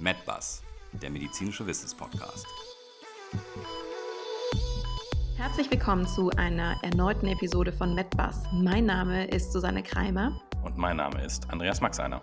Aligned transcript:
MedBus, 0.00 0.62
der 0.92 1.10
medizinische 1.10 1.66
Wissenspodcast. 1.66 2.46
Herzlich 5.36 5.70
willkommen 5.70 6.06
zu 6.06 6.30
einer 6.30 6.82
erneuten 6.82 7.26
Episode 7.26 7.70
von 7.70 7.94
MedBus. 7.94 8.44
Mein 8.50 8.86
Name 8.86 9.26
ist 9.26 9.52
Susanne 9.52 9.82
Kreimer. 9.82 10.40
Und 10.64 10.78
mein 10.78 10.96
Name 10.96 11.22
ist 11.22 11.50
Andreas 11.50 11.82
Maxeiner. 11.82 12.22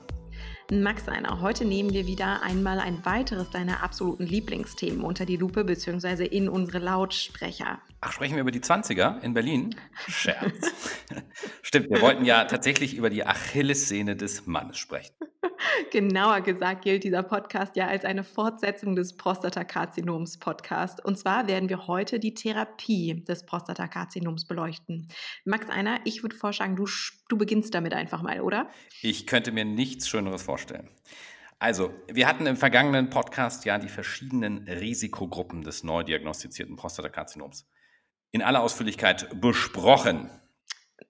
Max 0.72 1.08
Einer, 1.08 1.40
heute 1.40 1.66
nehmen 1.66 1.94
wir 1.94 2.08
wieder 2.08 2.42
einmal 2.42 2.80
ein 2.80 3.06
weiteres 3.06 3.52
deiner 3.52 3.84
absoluten 3.84 4.26
Lieblingsthemen 4.26 5.02
unter 5.02 5.28
die 5.28 5.38
Lupe 5.38 5.64
bzw. 5.64 6.26
in 6.26 6.50
unsere 6.50 6.80
Lautsprecher. 6.80 7.80
Ach, 8.02 8.12
sprechen 8.12 8.36
wir 8.36 8.42
über 8.42 8.52
die 8.52 8.60
20er 8.60 9.22
in 9.22 9.36
Berlin? 9.36 9.76
Scherz. 10.08 10.72
Stimmt, 11.62 11.92
wir 11.92 12.02
wollten 12.02 12.26
ja 12.26 12.46
tatsächlich 12.46 12.96
über 12.96 13.12
die 13.12 13.24
Achillessehne 13.26 14.16
des 14.16 14.48
Mannes 14.48 14.78
sprechen. 14.78 15.14
Genauer 15.92 16.42
gesagt 16.42 16.84
gilt 16.84 17.04
dieser 17.04 17.24
Podcast 17.24 17.76
ja 17.76 17.88
als 17.88 18.06
eine 18.06 18.24
Fortsetzung 18.24 18.96
des 18.96 19.18
Prostatakarzinoms-Podcast. 19.18 21.04
Und 21.04 21.18
zwar 21.18 21.48
werden 21.48 21.70
wir 21.70 21.88
heute 21.88 22.20
die 22.20 22.34
Therapie 22.34 23.24
des 23.26 23.46
Prostatakarzinoms 23.46 24.46
beleuchten. 24.46 25.08
Max 25.46 25.70
Einer, 25.70 26.00
ich 26.06 26.24
würde 26.24 26.36
vorschlagen, 26.36 26.76
du, 26.76 26.88
du 27.30 27.38
beginnst 27.38 27.74
damit 27.74 27.94
einfach 27.94 28.22
mal, 28.22 28.42
oder? 28.42 28.70
Ich 29.02 29.28
könnte 29.28 29.52
mir 29.52 29.66
nichts 29.66 30.08
Schöneres 30.08 30.44
vorstellen. 30.44 30.90
Also, 31.60 31.92
wir 32.12 32.28
hatten 32.28 32.46
im 32.46 32.56
vergangenen 32.56 33.10
Podcast 33.10 33.66
ja 33.66 33.80
die 33.80 33.90
verschiedenen 33.90 34.68
Risikogruppen 34.68 35.64
des 35.64 35.84
neu 35.84 36.04
diagnostizierten 36.04 36.76
Prostatakarzinoms 36.76 37.68
in 38.32 38.44
aller 38.44 38.62
Ausführlichkeit 38.62 39.42
besprochen. 39.42 40.30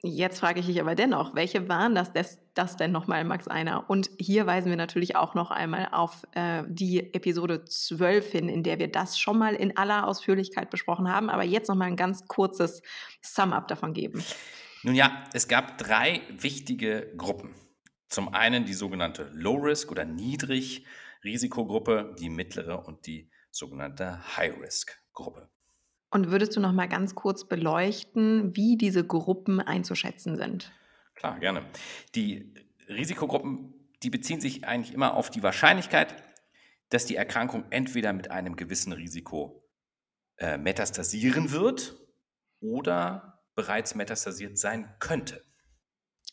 Jetzt 0.03 0.39
frage 0.39 0.59
ich 0.59 0.67
dich 0.67 0.79
aber 0.79 0.93
dennoch, 0.93 1.33
welche 1.33 1.67
waren 1.69 1.95
das, 1.95 2.13
das, 2.13 2.37
das 2.53 2.77
denn 2.77 2.91
nochmal, 2.91 3.23
Max 3.23 3.47
Einer? 3.47 3.89
Und 3.89 4.11
hier 4.19 4.45
weisen 4.45 4.69
wir 4.69 4.77
natürlich 4.77 5.15
auch 5.15 5.33
noch 5.33 5.49
einmal 5.49 5.89
auf 5.91 6.21
äh, 6.33 6.61
die 6.67 7.15
Episode 7.15 7.65
12 7.65 8.31
hin, 8.31 8.47
in 8.47 8.61
der 8.61 8.77
wir 8.77 8.91
das 8.91 9.17
schon 9.17 9.39
mal 9.39 9.55
in 9.55 9.75
aller 9.75 10.07
Ausführlichkeit 10.07 10.69
besprochen 10.69 11.11
haben, 11.11 11.31
aber 11.31 11.43
jetzt 11.43 11.67
nochmal 11.67 11.87
ein 11.87 11.95
ganz 11.95 12.27
kurzes 12.27 12.83
Sum-up 13.21 13.67
davon 13.67 13.93
geben. 13.93 14.23
Nun 14.83 14.93
ja, 14.93 15.23
es 15.33 15.47
gab 15.47 15.79
drei 15.79 16.21
wichtige 16.29 17.11
Gruppen. 17.17 17.55
Zum 18.07 18.31
einen 18.33 18.65
die 18.65 18.75
sogenannte 18.75 19.31
Low-Risk- 19.33 19.89
oder 19.91 20.05
Niedrig-Risikogruppe, 20.05 22.15
die 22.19 22.29
mittlere 22.29 22.85
und 22.85 23.07
die 23.07 23.31
sogenannte 23.49 24.37
High-Risk-Gruppe. 24.37 25.49
Und 26.09 26.31
würdest 26.31 26.55
du 26.55 26.59
noch 26.59 26.71
mal 26.71 26.87
ganz 26.87 27.15
kurz 27.15 27.47
beleuchten, 27.47 28.55
wie 28.55 28.77
diese 28.77 29.05
Gruppen 29.05 29.59
einzuschätzen 29.59 30.37
sind? 30.37 30.71
Klar, 31.15 31.39
gerne. 31.39 31.65
Die 32.15 32.53
Risikogruppen, 32.87 33.73
die 34.03 34.09
beziehen 34.09 34.39
sich 34.39 34.65
eigentlich 34.65 34.93
immer 34.93 35.15
auf 35.15 35.29
die 35.29 35.43
Wahrscheinlichkeit, 35.43 36.15
dass 36.89 37.05
die 37.05 37.15
Erkrankung 37.15 37.65
entweder 37.71 38.13
mit 38.13 38.31
einem 38.31 38.55
gewissen 38.55 38.93
Risiko 38.93 39.67
äh, 40.37 40.57
metastasieren 40.57 41.51
wird 41.51 41.97
oder 42.61 43.43
bereits 43.55 43.95
metastasiert 43.95 44.57
sein 44.57 44.95
könnte. 44.99 45.43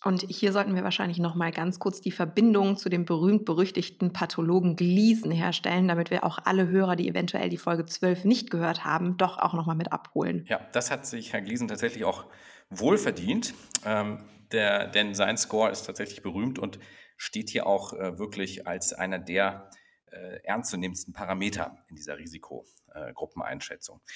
Und 0.04 0.22
hier 0.28 0.52
sollten 0.52 0.74
wir 0.74 0.84
wahrscheinlich 0.84 1.18
noch 1.18 1.34
mal 1.34 1.50
ganz 1.50 1.78
kurz 1.78 2.02
die 2.02 2.10
Verbindung 2.10 2.76
zu 2.76 2.90
dem 2.90 3.06
berühmt-berüchtigten 3.06 4.12
Pathologen 4.12 4.76
Gleason 4.76 5.30
herstellen, 5.30 5.88
damit 5.88 6.10
wir 6.10 6.24
auch 6.24 6.38
alle 6.44 6.68
Hörer, 6.68 6.94
die 6.94 7.08
eventuell 7.08 7.48
die 7.48 7.56
Folge 7.56 7.86
12 7.86 8.24
nicht 8.24 8.50
gehört 8.50 8.84
haben, 8.84 9.16
doch 9.16 9.38
auch 9.38 9.54
noch 9.54 9.64
mal 9.64 9.74
mit 9.74 9.92
abholen. 9.92 10.44
Ja, 10.48 10.60
das 10.72 10.90
hat 10.90 11.06
sich 11.06 11.32
Herr 11.32 11.40
Gleason 11.40 11.68
tatsächlich 11.68 12.04
auch 12.04 12.26
wohlverdient, 12.68 13.54
ähm, 13.86 14.24
der, 14.52 14.88
denn 14.88 15.14
sein 15.14 15.38
Score 15.38 15.70
ist 15.70 15.84
tatsächlich 15.84 16.22
berühmt 16.22 16.58
und 16.58 16.78
steht 17.16 17.48
hier 17.48 17.66
auch 17.66 17.94
äh, 17.94 18.18
wirklich 18.18 18.66
als 18.66 18.92
einer 18.92 19.18
der 19.18 19.70
äh, 20.10 20.40
ernstzunehmendsten 20.44 21.14
Parameter 21.14 21.78
in 21.88 21.96
dieser 21.96 22.18
Risikogruppeneinschätzung. 22.18 24.00
Äh, 24.04 24.10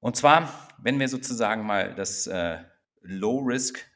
und 0.00 0.16
zwar, 0.16 0.48
wenn 0.78 0.98
wir 0.98 1.08
sozusagen 1.08 1.66
mal 1.66 1.94
das 1.94 2.26
äh, 2.26 2.58
Low-Risk 3.02 3.86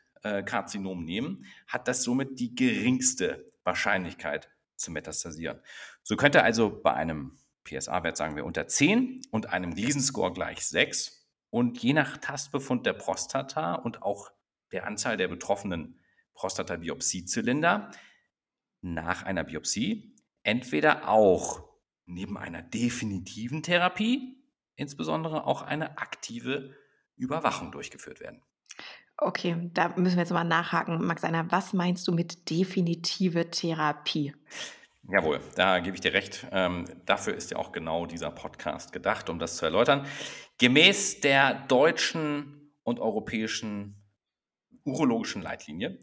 Karzinom 0.44 1.05
nehmen, 1.05 1.44
hat 1.66 1.89
das 1.89 2.03
somit 2.03 2.39
die 2.41 2.55
geringste 2.55 3.53
Wahrscheinlichkeit 3.65 4.50
zu 4.77 4.91
metastasieren. 4.91 5.61
So 6.03 6.16
könnte 6.16 6.43
also 6.43 6.71
bei 6.71 6.94
einem 6.94 7.39
PSA-Wert 7.65 8.16
sagen 8.16 8.37
wir 8.37 8.44
unter 8.44 8.67
10 8.67 9.22
und 9.31 9.47
einem 9.47 9.75
Gleason-Score 9.75 10.33
gleich 10.33 10.67
6 10.67 11.28
und 11.50 11.83
je 11.83 11.93
nach 11.93 12.17
Tastbefund 12.17 12.87
der 12.87 12.94
Prostata 12.94 13.75
und 13.75 14.03
auch 14.03 14.31
der 14.72 14.87
Anzahl 14.87 15.17
der 15.17 15.28
betroffenen 15.28 15.99
Prostata-Biopsiezylinder 16.34 17.91
nach 18.81 19.25
einer 19.25 19.44
Biopsie 19.44 20.15
entweder 20.44 21.09
auch 21.09 21.69
neben 22.06 22.38
einer 22.38 22.62
definitiven 22.62 23.62
Therapie 23.62 24.38
insbesondere 24.78 25.44
auch 25.44 25.62
eine 25.62 25.99
aktive 25.99 26.75
Überwachung 27.17 27.72
durchgeführt 27.72 28.21
werden. 28.21 28.43
Okay, 29.21 29.69
da 29.75 29.89
müssen 29.97 30.17
wir 30.17 30.23
jetzt 30.23 30.33
mal 30.33 30.45
nachhaken. 30.45 31.05
Max 31.05 31.25
Einer, 31.25 31.51
was 31.51 31.73
meinst 31.73 32.06
du 32.06 32.12
mit 32.12 32.49
definitive 32.51 33.51
Therapie? 33.51 34.33
Jawohl, 35.11 35.41
da 35.56 35.81
gebe 35.81 35.97
ich 35.97 36.01
dir 36.01 36.12
recht. 36.12 36.47
Ähm, 36.53 36.84
dafür 37.05 37.34
ist 37.34 37.51
ja 37.51 37.56
auch 37.56 37.73
genau 37.73 38.06
dieser 38.06 38.31
Podcast 38.31 38.93
gedacht, 38.93 39.29
um 39.29 39.41
das 39.41 39.56
zu 39.56 39.65
erläutern. 39.65 40.06
Gemäß 40.59 41.21
der 41.21 41.67
deutschen 41.67 42.75
und 42.84 43.01
europäischen 43.01 43.97
urologischen 44.84 45.43
Leitlinie 45.43 45.99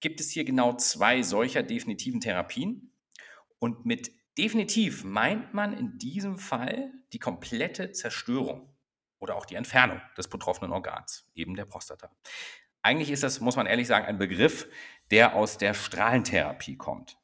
gibt 0.00 0.20
es 0.20 0.30
hier 0.30 0.44
genau 0.44 0.74
zwei 0.76 1.22
solcher 1.22 1.62
definitiven 1.62 2.20
Therapien. 2.20 2.94
Und 3.58 3.84
mit 3.84 4.10
definitiv 4.38 5.04
meint 5.04 5.52
man 5.52 5.76
in 5.76 5.98
diesem 5.98 6.38
Fall 6.38 6.92
die 7.12 7.18
komplette 7.18 7.92
Zerstörung 7.92 8.73
oder 9.24 9.36
auch 9.36 9.46
die 9.46 9.54
Entfernung 9.54 10.00
des 10.18 10.28
betroffenen 10.28 10.70
Organs, 10.70 11.26
eben 11.34 11.56
der 11.56 11.64
Prostata. 11.64 12.10
Eigentlich 12.82 13.10
ist 13.10 13.22
das, 13.22 13.40
muss 13.40 13.56
man 13.56 13.66
ehrlich 13.66 13.86
sagen, 13.86 14.04
ein 14.04 14.18
Begriff, 14.18 14.68
der 15.10 15.34
aus 15.34 15.56
der 15.56 15.72
Strahlentherapie 15.72 16.76
kommt. 16.76 17.16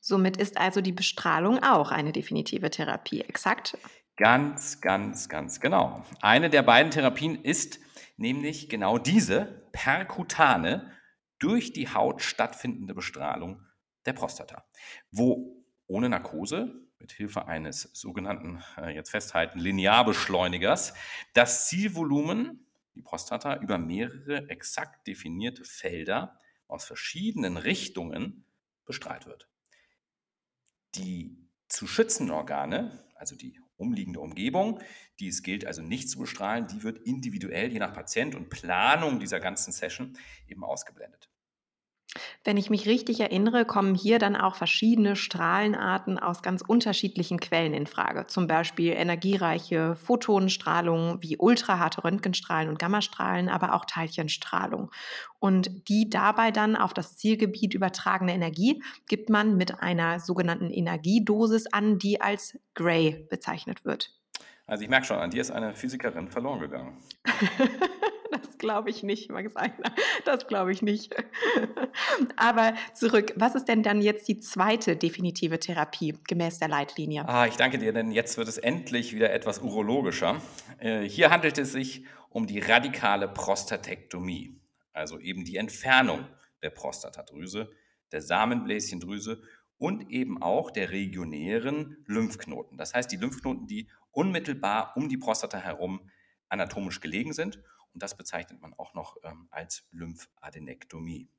Somit 0.00 0.36
ist 0.36 0.58
also 0.58 0.80
die 0.80 0.92
Bestrahlung 0.92 1.62
auch 1.62 1.92
eine 1.92 2.12
definitive 2.12 2.70
Therapie, 2.70 3.20
exakt? 3.20 3.78
Ganz, 4.16 4.80
ganz, 4.80 5.28
ganz 5.28 5.60
genau. 5.60 6.04
Eine 6.20 6.50
der 6.50 6.62
beiden 6.62 6.90
Therapien 6.90 7.40
ist 7.40 7.78
nämlich 8.16 8.68
genau 8.68 8.98
diese 8.98 9.68
perkutane, 9.72 10.90
durch 11.38 11.72
die 11.72 11.88
Haut 11.92 12.22
stattfindende 12.22 12.94
Bestrahlung 12.94 13.60
der 14.06 14.14
Prostata, 14.14 14.64
wo 15.10 15.64
ohne 15.86 16.08
Narkose 16.08 16.85
mit 16.98 17.12
Hilfe 17.12 17.46
eines 17.46 17.82
sogenannten, 17.92 18.62
äh, 18.78 18.94
jetzt 18.94 19.10
festhalten, 19.10 19.58
Linearbeschleunigers, 19.58 20.94
das 21.34 21.68
Zielvolumen, 21.68 22.66
die 22.94 23.02
Prostata, 23.02 23.56
über 23.56 23.78
mehrere 23.78 24.48
exakt 24.48 25.06
definierte 25.06 25.64
Felder 25.64 26.38
aus 26.66 26.84
verschiedenen 26.84 27.56
Richtungen 27.56 28.44
bestrahlt 28.84 29.26
wird. 29.26 29.48
Die 30.94 31.36
zu 31.68 31.86
schützenden 31.86 32.34
Organe, 32.34 33.04
also 33.16 33.36
die 33.36 33.60
umliegende 33.76 34.20
Umgebung, 34.20 34.80
die 35.20 35.28
es 35.28 35.42
gilt 35.42 35.66
also 35.66 35.82
nicht 35.82 36.08
zu 36.08 36.18
bestrahlen, 36.18 36.66
die 36.66 36.82
wird 36.82 36.98
individuell 37.00 37.70
je 37.70 37.78
nach 37.78 37.92
Patient 37.92 38.34
und 38.34 38.48
Planung 38.48 39.20
dieser 39.20 39.40
ganzen 39.40 39.72
Session 39.72 40.16
eben 40.48 40.64
ausgeblendet. 40.64 41.28
Wenn 42.44 42.56
ich 42.56 42.70
mich 42.70 42.86
richtig 42.86 43.20
erinnere, 43.20 43.64
kommen 43.64 43.94
hier 43.94 44.18
dann 44.18 44.36
auch 44.36 44.56
verschiedene 44.56 45.16
Strahlenarten 45.16 46.18
aus 46.18 46.42
ganz 46.42 46.62
unterschiedlichen 46.62 47.40
Quellen 47.40 47.74
in 47.74 47.86
Frage. 47.86 48.26
Zum 48.26 48.46
Beispiel 48.46 48.92
energiereiche 48.92 49.96
Photonenstrahlung 49.96 51.18
wie 51.22 51.36
ultraharte 51.38 52.04
Röntgenstrahlen 52.04 52.68
und 52.68 52.78
Gammastrahlen, 52.78 53.48
aber 53.48 53.74
auch 53.74 53.84
Teilchenstrahlung. 53.84 54.90
Und 55.38 55.88
die 55.88 56.08
dabei 56.10 56.50
dann 56.50 56.76
auf 56.76 56.94
das 56.94 57.16
Zielgebiet 57.16 57.74
übertragene 57.74 58.34
Energie 58.34 58.82
gibt 59.08 59.30
man 59.30 59.56
mit 59.56 59.80
einer 59.80 60.20
sogenannten 60.20 60.70
Energiedosis 60.70 61.66
an, 61.68 61.98
die 61.98 62.20
als 62.20 62.58
Gray 62.74 63.26
bezeichnet 63.28 63.84
wird. 63.84 64.12
Also 64.66 64.82
ich 64.82 64.90
merke 64.90 65.06
schon, 65.06 65.18
an 65.18 65.30
dir 65.30 65.40
ist 65.40 65.50
eine 65.50 65.74
Physikerin 65.74 66.28
verloren 66.28 66.60
gegangen. 66.60 66.96
Das 68.30 68.58
glaube 68.58 68.90
ich 68.90 69.02
nicht, 69.02 69.30
Max 69.30 69.54
Einer. 69.56 69.92
Das 70.24 70.46
glaube 70.46 70.72
ich 70.72 70.82
nicht. 70.82 71.14
Aber 72.36 72.74
zurück, 72.94 73.32
was 73.36 73.54
ist 73.54 73.66
denn 73.66 73.82
dann 73.82 74.00
jetzt 74.00 74.28
die 74.28 74.40
zweite 74.40 74.96
definitive 74.96 75.58
Therapie 75.58 76.14
gemäß 76.26 76.58
der 76.58 76.68
Leitlinie? 76.68 77.28
Ah, 77.28 77.46
ich 77.46 77.56
danke 77.56 77.78
dir, 77.78 77.92
denn 77.92 78.10
jetzt 78.10 78.38
wird 78.38 78.48
es 78.48 78.58
endlich 78.58 79.14
wieder 79.14 79.32
etwas 79.32 79.58
urologischer. 79.60 80.40
Äh, 80.78 81.02
hier 81.02 81.30
handelt 81.30 81.58
es 81.58 81.72
sich 81.72 82.04
um 82.30 82.46
die 82.46 82.58
radikale 82.58 83.28
Prostatektomie, 83.28 84.60
also 84.92 85.18
eben 85.18 85.44
die 85.44 85.56
Entfernung 85.56 86.26
der 86.62 86.70
Prostatadrüse, 86.70 87.70
der 88.12 88.22
Samenbläschendrüse 88.22 89.42
und 89.78 90.10
eben 90.10 90.42
auch 90.42 90.70
der 90.70 90.90
regionären 90.90 91.98
Lymphknoten. 92.06 92.78
Das 92.78 92.94
heißt, 92.94 93.10
die 93.12 93.16
Lymphknoten, 93.16 93.66
die 93.66 93.88
unmittelbar 94.10 94.92
um 94.96 95.08
die 95.08 95.18
Prostata 95.18 95.58
herum 95.58 96.10
anatomisch 96.48 97.00
gelegen 97.00 97.32
sind 97.32 97.60
und 97.96 98.02
das 98.02 98.14
bezeichnet 98.14 98.60
man 98.60 98.74
auch 98.74 98.92
noch 98.92 99.16
ähm, 99.24 99.48
als 99.50 99.86
Lymphadenektomie. 99.90 101.30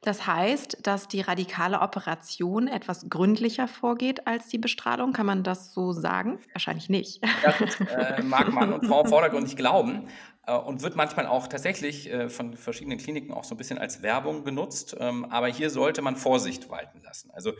Das 0.00 0.24
heißt, 0.24 0.86
dass 0.86 1.08
die 1.08 1.22
radikale 1.22 1.80
Operation 1.80 2.68
etwas 2.68 3.10
gründlicher 3.10 3.66
vorgeht 3.66 4.28
als 4.28 4.46
die 4.46 4.58
Bestrahlung. 4.58 5.12
Kann 5.12 5.26
man 5.26 5.42
das 5.42 5.74
so 5.74 5.90
sagen? 5.90 6.38
Wahrscheinlich 6.52 6.88
nicht. 6.88 7.20
Das 7.42 7.80
äh, 7.80 8.22
mag 8.22 8.52
Mann 8.52 8.72
und 8.72 8.86
Frau 8.86 9.04
vordergründig 9.04 9.56
glauben 9.56 10.08
äh, 10.46 10.54
und 10.54 10.82
wird 10.82 10.94
manchmal 10.94 11.26
auch 11.26 11.48
tatsächlich 11.48 12.12
äh, 12.12 12.28
von 12.28 12.56
verschiedenen 12.56 12.98
Kliniken 12.98 13.32
auch 13.32 13.42
so 13.42 13.56
ein 13.56 13.58
bisschen 13.58 13.78
als 13.78 14.02
Werbung 14.02 14.44
genutzt. 14.44 14.96
Ähm, 15.00 15.24
aber 15.24 15.48
hier 15.48 15.70
sollte 15.70 16.00
man 16.00 16.14
Vorsicht 16.14 16.70
walten 16.70 17.00
lassen. 17.00 17.32
Also 17.32 17.54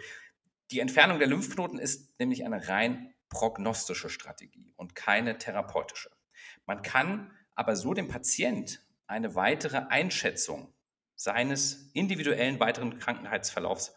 die 0.70 0.78
Entfernung 0.78 1.18
der 1.18 1.26
Lymphknoten 1.26 1.80
ist 1.80 2.20
nämlich 2.20 2.44
eine 2.44 2.68
rein 2.68 3.12
prognostische 3.30 4.10
Strategie 4.10 4.72
und 4.76 4.94
keine 4.94 5.38
therapeutische. 5.38 6.10
Man 6.66 6.82
kann 6.82 7.32
aber 7.56 7.74
so 7.74 7.92
dem 7.94 8.06
Patient 8.06 8.80
eine 9.08 9.34
weitere 9.34 9.78
Einschätzung 9.88 10.72
seines 11.16 11.90
individuellen 11.94 12.60
weiteren 12.60 12.98
Krankheitsverlaufs 12.98 13.94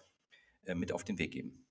äh, 0.65 0.73
mit 0.73 0.91
auf 0.91 1.03
den 1.03 1.19
Weg 1.19 1.31
geben. 1.31 1.65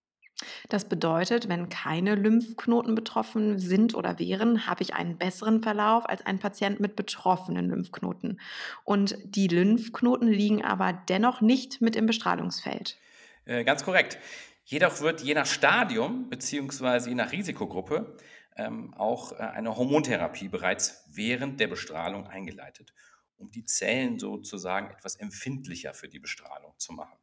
Das 0.68 0.88
bedeutet, 0.88 1.48
wenn 1.48 1.68
keine 1.68 2.14
Lymphknoten 2.14 2.94
betroffen 2.94 3.58
sind 3.58 3.94
oder 3.94 4.20
wären, 4.20 4.68
habe 4.68 4.82
ich 4.84 4.94
einen 4.94 5.18
besseren 5.18 5.62
Verlauf 5.62 6.08
als 6.08 6.24
ein 6.24 6.38
Patient 6.38 6.78
mit 6.78 6.94
betroffenen 6.94 7.68
Lymphknoten. 7.68 8.40
Und 8.84 9.18
die 9.24 9.48
Lymphknoten 9.48 10.28
liegen 10.28 10.64
aber 10.64 10.92
dennoch 10.92 11.40
nicht 11.40 11.80
mit 11.80 11.96
im 11.96 12.06
Bestrahlungsfeld. 12.06 12.98
Äh, 13.46 13.64
ganz 13.64 13.84
korrekt. 13.84 14.18
Jedoch 14.64 15.00
wird 15.00 15.22
je 15.22 15.34
nach 15.34 15.46
Stadium 15.46 16.28
bzw. 16.28 17.08
je 17.08 17.14
nach 17.14 17.32
Risikogruppe 17.32 18.16
ähm, 18.58 18.92
auch 18.94 19.32
äh, 19.32 19.36
eine 19.36 19.76
Hormontherapie 19.76 20.48
bereits 20.48 21.04
während 21.08 21.60
der 21.60 21.68
Bestrahlung 21.68 22.26
eingeleitet, 22.26 22.92
um 23.36 23.50
die 23.50 23.64
Zellen 23.64 24.18
sozusagen 24.18 24.90
etwas 24.90 25.16
empfindlicher 25.16 25.94
für 25.94 26.08
die 26.08 26.18
Bestrahlung 26.18 26.74
zu 26.76 26.92
machen. 26.92 27.16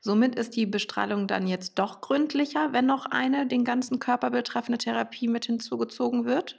Somit 0.00 0.36
ist 0.36 0.56
die 0.56 0.66
Bestrahlung 0.66 1.26
dann 1.26 1.46
jetzt 1.46 1.78
doch 1.78 2.00
gründlicher, 2.00 2.72
wenn 2.72 2.86
noch 2.86 3.06
eine 3.06 3.46
den 3.46 3.64
ganzen 3.64 3.98
Körper 3.98 4.30
betreffende 4.30 4.78
Therapie 4.78 5.28
mit 5.28 5.46
hinzugezogen 5.46 6.24
wird? 6.24 6.58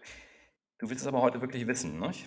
Du 0.78 0.90
willst 0.90 1.04
es 1.04 1.08
aber 1.08 1.22
heute 1.22 1.42
wirklich 1.42 1.68
wissen, 1.68 2.00
ne? 2.00 2.08
Also, 2.08 2.26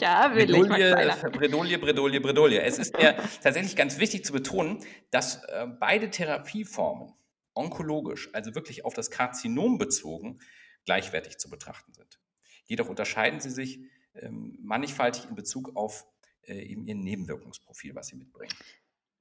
ja, 0.00 0.34
will 0.34 0.46
Bredouille, 0.46 1.08
ich. 1.08 1.32
Bredouille, 1.32 1.78
Bredouille, 1.78 2.20
Bredouille. 2.20 2.62
Es 2.62 2.78
ist 2.78 2.96
mir 2.96 3.14
tatsächlich 3.42 3.76
ganz 3.76 3.98
wichtig 3.98 4.24
zu 4.24 4.32
betonen, 4.32 4.82
dass 5.10 5.44
äh, 5.44 5.66
beide 5.78 6.08
Therapieformen 6.08 7.12
onkologisch, 7.56 8.30
also 8.32 8.54
wirklich 8.54 8.84
auf 8.84 8.94
das 8.94 9.10
Karzinom 9.10 9.78
bezogen, 9.78 10.38
gleichwertig 10.84 11.38
zu 11.38 11.50
betrachten 11.50 11.92
sind. 11.92 12.20
Jedoch 12.66 12.88
unterscheiden 12.88 13.40
sie 13.40 13.50
sich 13.50 13.80
ähm, 14.14 14.58
mannigfaltig 14.62 15.28
in 15.28 15.34
Bezug 15.34 15.76
auf 15.76 16.06
äh, 16.42 16.54
eben 16.54 16.86
ihr 16.86 16.94
Nebenwirkungsprofil, 16.94 17.94
was 17.94 18.08
sie 18.08 18.16
mitbringen. 18.16 18.54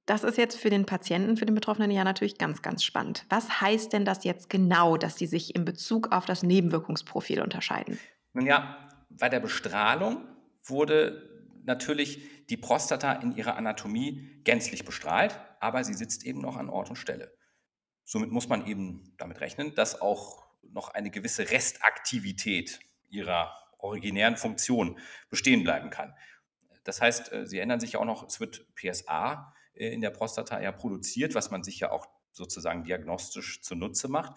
Das 0.05 0.23
ist 0.23 0.37
jetzt 0.37 0.57
für 0.57 0.69
den 0.69 0.85
Patienten, 0.85 1.35
für 1.35 1.47
den 1.47 1.55
Betroffenen 1.55 1.89
ja 1.89 2.03
natürlich 2.03 2.37
ganz, 2.37 2.61
ganz 2.61 2.83
spannend. 2.83 3.25
Was 3.29 3.61
heißt 3.61 3.91
denn 3.91 4.05
das 4.05 4.23
jetzt 4.23 4.51
genau, 4.51 4.97
dass 4.97 5.15
die 5.15 5.25
sich 5.25 5.55
in 5.55 5.65
Bezug 5.65 6.11
auf 6.11 6.25
das 6.25 6.43
Nebenwirkungsprofil 6.43 7.41
unterscheiden? 7.41 7.99
Nun 8.33 8.45
ja, 8.45 8.88
bei 9.09 9.29
der 9.29 9.39
Bestrahlung 9.39 10.27
wurde 10.63 11.47
natürlich 11.63 12.45
die 12.49 12.57
Prostata 12.57 13.13
in 13.13 13.35
ihrer 13.35 13.55
Anatomie 13.57 14.41
gänzlich 14.43 14.85
bestrahlt, 14.85 15.39
aber 15.59 15.83
sie 15.83 15.95
sitzt 15.95 16.23
eben 16.23 16.41
noch 16.41 16.57
an 16.57 16.69
Ort 16.69 16.89
und 16.89 16.97
Stelle. 16.97 17.33
Somit 18.05 18.31
muss 18.31 18.47
man 18.47 18.65
eben 18.67 19.13
damit 19.17 19.41
rechnen, 19.41 19.75
dass 19.75 19.99
auch 19.99 20.45
noch 20.61 20.89
eine 20.89 21.09
gewisse 21.09 21.49
Restaktivität 21.49 22.79
ihrer 23.09 23.53
originären 23.79 24.37
Funktion 24.37 24.99
bestehen 25.29 25.63
bleiben 25.63 25.89
kann. 25.89 26.15
Das 26.83 27.01
heißt, 27.01 27.33
äh, 27.33 27.47
sie 27.47 27.59
ändern 27.59 27.79
sich 27.79 27.97
auch 27.97 28.05
noch, 28.05 28.25
es 28.27 28.39
wird 28.39 28.65
PSA 28.75 29.53
äh, 29.73 29.89
in 29.89 30.01
der 30.01 30.11
Prostata 30.11 30.61
ja 30.61 30.71
produziert, 30.71 31.35
was 31.35 31.51
man 31.51 31.63
sich 31.63 31.79
ja 31.79 31.91
auch 31.91 32.07
sozusagen 32.31 32.83
diagnostisch 32.83 33.61
zunutze 33.61 34.07
macht. 34.07 34.35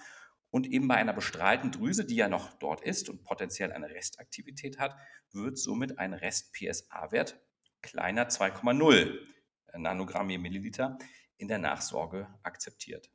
Und 0.50 0.66
eben 0.66 0.88
bei 0.88 0.94
einer 0.94 1.12
bestrahlten 1.12 1.70
Drüse, 1.70 2.06
die 2.06 2.16
ja 2.16 2.28
noch 2.28 2.54
dort 2.54 2.80
ist 2.80 3.10
und 3.10 3.22
potenziell 3.22 3.70
eine 3.70 3.90
Restaktivität 3.90 4.78
hat, 4.78 4.96
wird 5.30 5.58
somit 5.58 5.98
ein 5.98 6.14
Rest-PSA-Wert 6.14 7.38
kleiner 7.82 8.28
2,0 8.28 9.18
Nanogramm 9.76 10.30
je 10.30 10.38
Milliliter 10.38 10.98
in 11.36 11.48
der 11.48 11.58
Nachsorge 11.58 12.26
akzeptiert. 12.42 13.10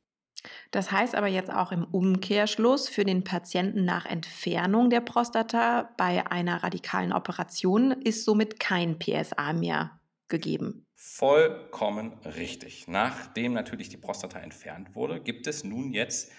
Das 0.70 0.90
heißt 0.90 1.14
aber 1.14 1.28
jetzt 1.28 1.50
auch 1.50 1.72
im 1.72 1.84
Umkehrschluss 1.84 2.88
für 2.88 3.04
den 3.04 3.24
Patienten 3.24 3.84
nach 3.84 4.06
Entfernung 4.06 4.90
der 4.90 5.00
Prostata 5.00 5.90
bei 5.96 6.30
einer 6.30 6.62
radikalen 6.62 7.12
Operation 7.12 7.92
ist 7.92 8.24
somit 8.24 8.60
kein 8.60 8.98
PSA 8.98 9.52
mehr 9.52 10.00
gegeben. 10.28 10.86
Vollkommen 10.96 12.14
richtig. 12.24 12.88
Nachdem 12.88 13.52
natürlich 13.52 13.88
die 13.88 13.96
Prostata 13.96 14.38
entfernt 14.38 14.94
wurde, 14.94 15.20
gibt 15.20 15.46
es 15.46 15.64
nun 15.64 15.92
jetzt 15.92 16.32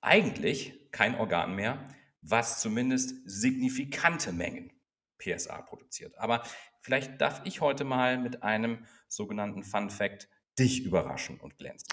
eigentlich 0.00 0.90
kein 0.92 1.16
Organ 1.16 1.54
mehr, 1.54 1.84
was 2.22 2.60
zumindest 2.60 3.14
signifikante 3.28 4.32
Mengen 4.32 4.72
PSA 5.18 5.62
produziert. 5.62 6.16
Aber 6.18 6.42
vielleicht 6.80 7.20
darf 7.20 7.42
ich 7.44 7.60
heute 7.60 7.84
mal 7.84 8.18
mit 8.18 8.42
einem 8.42 8.86
sogenannten 9.08 9.64
Fun 9.64 9.90
Fact 9.90 10.28
dich 10.58 10.84
überraschen 10.84 11.38
und 11.40 11.56
glänzen. 11.58 11.88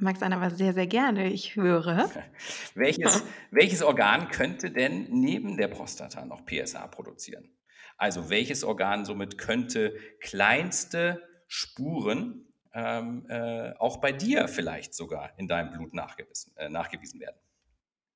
Max 0.00 0.22
Anna 0.22 0.36
aber 0.36 0.50
sehr, 0.50 0.72
sehr 0.72 0.86
gerne. 0.86 1.30
Ich 1.30 1.56
höre. 1.56 2.10
welches, 2.74 3.24
welches 3.50 3.82
Organ 3.82 4.28
könnte 4.28 4.70
denn 4.70 5.08
neben 5.10 5.56
der 5.56 5.68
Prostata 5.68 6.24
noch 6.24 6.44
PSA 6.44 6.86
produzieren? 6.86 7.50
Also 7.96 8.28
welches 8.28 8.64
Organ 8.64 9.04
somit 9.04 9.38
könnte 9.38 9.96
kleinste 10.20 11.22
Spuren 11.46 12.46
ähm, 12.74 13.24
äh, 13.28 13.72
auch 13.78 13.98
bei 13.98 14.12
dir 14.12 14.48
vielleicht 14.48 14.94
sogar 14.94 15.30
in 15.38 15.48
deinem 15.48 15.70
Blut 15.70 15.94
nachgewiesen, 15.94 16.52
äh, 16.56 16.68
nachgewiesen 16.68 17.20
werden? 17.20 17.36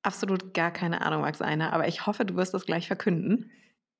Absolut 0.03 0.53
gar 0.53 0.71
keine 0.71 1.01
Ahnung, 1.01 1.21
Max 1.21 1.41
Einer, 1.41 1.73
aber 1.73 1.87
ich 1.87 2.05
hoffe, 2.05 2.25
du 2.25 2.35
wirst 2.35 2.53
das 2.53 2.65
gleich 2.65 2.87
verkünden. 2.87 3.51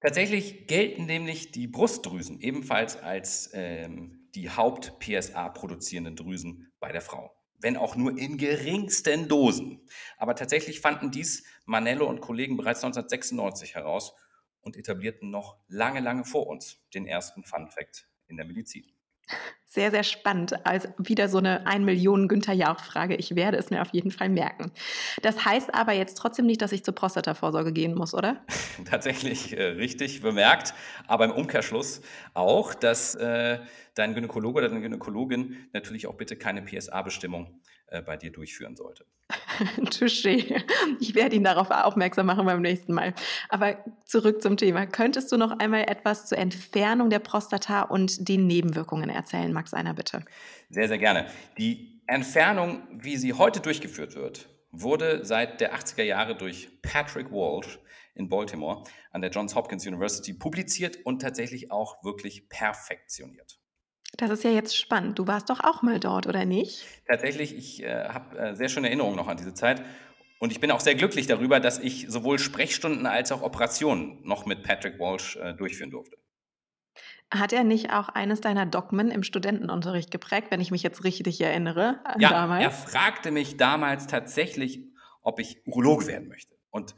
Tatsächlich 0.02 0.68
gelten 0.68 1.06
nämlich 1.06 1.52
die 1.52 1.68
Brustdrüsen 1.68 2.40
ebenfalls 2.40 3.02
als 3.02 3.52
ähm, 3.54 4.30
die 4.34 4.50
Haupt-PSA 4.50 5.50
produzierenden 5.50 6.16
Drüsen 6.16 6.72
bei 6.80 6.92
der 6.92 7.02
Frau 7.02 7.32
wenn 7.62 7.78
auch 7.78 7.96
nur 7.96 8.18
in 8.18 8.38
geringsten 8.38 9.28
Dosen. 9.28 9.88
Aber 10.18 10.36
tatsächlich 10.36 10.82
fanden 10.82 11.12
dies 11.12 11.46
Manello 11.66 12.08
und 12.08 12.22
Kollegen 12.22 12.58
bereits 12.58 12.84
1996 12.84 13.76
heraus 13.76 14.14
und 14.62 14.78
etablierten 14.78 15.30
noch 15.30 15.58
lange, 15.68 16.00
lange 16.00 16.26
vor 16.26 16.48
uns 16.48 16.84
den 16.94 17.06
ersten 17.06 17.44
Fun 17.44 17.70
Fact 17.70 18.08
in 18.28 18.38
der 18.38 18.46
Medizin. 18.46 18.86
Sehr, 19.74 19.90
sehr 19.90 20.04
spannend. 20.04 20.66
Also 20.66 20.90
wieder 20.98 21.30
so 21.30 21.38
eine 21.38 21.66
1 21.66 21.86
Millionen 21.86 22.28
Günther 22.28 22.52
Jauch-Frage. 22.52 23.16
Ich 23.16 23.36
werde 23.36 23.56
es 23.56 23.70
mir 23.70 23.82
auf 23.82 23.94
jeden 23.94 24.12
Fall 24.12 24.28
merken. 24.28 24.74
Das 25.22 25.46
heißt 25.46 25.74
aber 25.74 25.94
jetzt 25.94 26.16
trotzdem 26.16 26.46
nicht, 26.46 26.62
dass 26.62 26.74
ich 26.74 26.84
zur 26.84 26.94
Prostatavorsorge 26.94 27.72
gehen 27.72 27.96
muss, 27.96 28.14
oder? 28.14 28.46
Tatsächlich 28.90 29.58
äh, 29.58 29.64
richtig 29.64 30.22
bemerkt, 30.22 30.74
aber 31.08 31.24
im 31.24 31.32
Umkehrschluss 31.32 32.02
auch, 32.34 32.74
dass 32.74 33.16
äh, 33.16 33.60
dein 33.96 34.14
Gynäkologe 34.14 34.58
oder 34.58 34.68
deine 34.68 34.82
Gynäkologin 34.82 35.56
natürlich 35.72 36.06
auch 36.06 36.16
bitte 36.16 36.36
keine 36.36 36.64
PSA-Bestimmung 36.64 37.62
äh, 37.92 38.02
bei 38.02 38.18
dir 38.18 38.32
durchführen 38.32 38.76
sollte. 38.76 39.06
Touché. 39.92 40.64
Ich 41.00 41.14
werde 41.14 41.36
ihn 41.36 41.44
darauf 41.44 41.70
aufmerksam 41.70 42.26
machen 42.26 42.46
beim 42.46 42.62
nächsten 42.62 42.94
Mal. 42.94 43.14
Aber 43.50 43.78
zurück 44.06 44.42
zum 44.42 44.58
Thema. 44.58 44.86
Könntest 44.88 45.32
du 45.32 45.38
noch 45.38 45.60
einmal 45.60 45.84
etwas 45.84 46.28
zur 46.28 46.38
Entfernung 46.38 47.10
der 47.10 47.20
Prostata 47.20 47.84
und 47.84 48.28
den 48.28 48.48
Nebenwirkungen 48.48 49.10
erzählen, 49.10 49.52
Max 49.54 49.74
Einer, 49.74 49.94
bitte? 49.94 50.24
Sehr, 50.70 50.88
sehr 50.88 50.98
gerne. 50.98 51.28
Die 51.58 52.02
Entfernung, 52.08 52.88
wie 52.92 53.18
sie 53.18 53.34
heute 53.34 53.60
durchgeführt 53.60 54.16
wird, 54.16 54.50
wurde 54.72 55.26
seit 55.26 55.62
der 55.62 55.76
80er 55.76 56.04
Jahre 56.04 56.36
durch 56.36 56.70
Patrick 56.82 57.32
Walsh 57.32 57.80
in 58.16 58.30
Baltimore 58.30 58.84
an 59.12 59.22
der 59.22 59.32
Johns 59.32 59.56
Hopkins 59.56 59.86
University 59.86 60.34
publiziert 60.34 61.00
und 61.04 61.22
tatsächlich 61.22 61.72
auch 61.72 62.04
wirklich 62.04 62.50
perfektioniert. 62.50 63.61
Das 64.18 64.30
ist 64.30 64.44
ja 64.44 64.52
jetzt 64.52 64.78
spannend. 64.78 65.18
Du 65.18 65.28
warst 65.28 65.50
doch 65.50 65.62
auch 65.62 65.82
mal 65.82 66.00
dort, 66.00 66.28
oder 66.28 66.46
nicht? 66.46 66.86
Tatsächlich, 67.08 67.56
ich 67.56 67.84
äh, 67.84 68.10
habe 68.10 68.38
äh, 68.38 68.56
sehr 68.56 68.70
schöne 68.70 68.88
Erinnerungen 68.88 69.16
noch 69.16 69.28
an 69.28 69.38
diese 69.38 69.54
Zeit. 69.54 69.82
Und 70.40 70.52
ich 70.52 70.60
bin 70.60 70.72
auch 70.72 70.80
sehr 70.80 70.96
glücklich 70.96 71.28
darüber, 71.28 71.60
dass 71.60 71.80
ich 71.80 72.08
sowohl 72.10 72.40
Sprechstunden 72.40 73.06
als 73.06 73.32
auch 73.32 73.42
Operationen 73.42 74.20
noch 74.24 74.46
mit 74.46 74.64
Patrick 74.64 75.00
Walsh 75.00 75.38
äh, 75.38 75.54
durchführen 75.54 75.92
durfte. 75.92 76.18
Hat 77.34 77.54
er 77.54 77.64
nicht 77.64 77.94
auch 77.94 78.10
eines 78.10 78.42
deiner 78.42 78.66
Dogmen 78.66 79.10
im 79.10 79.24
Studentenunterricht 79.24 80.12
geprägt, 80.12 80.48
wenn 80.50 80.60
ich 80.60 80.72
mich 80.72 80.84
jetzt 80.84 81.04
richtig 81.06 81.40
erinnere? 81.40 82.00
ja, 82.18 82.30
damals? 82.30 82.64
er 82.64 82.72
fragte 82.72 83.32
mich 83.32 83.56
damals 83.56 84.08
tatsächlich, 84.08 84.82
ob 85.22 85.40
ich 85.40 85.66
Urologe 85.66 86.08
werden 86.08 86.28
möchte. 86.28 86.56
Und 86.72 86.96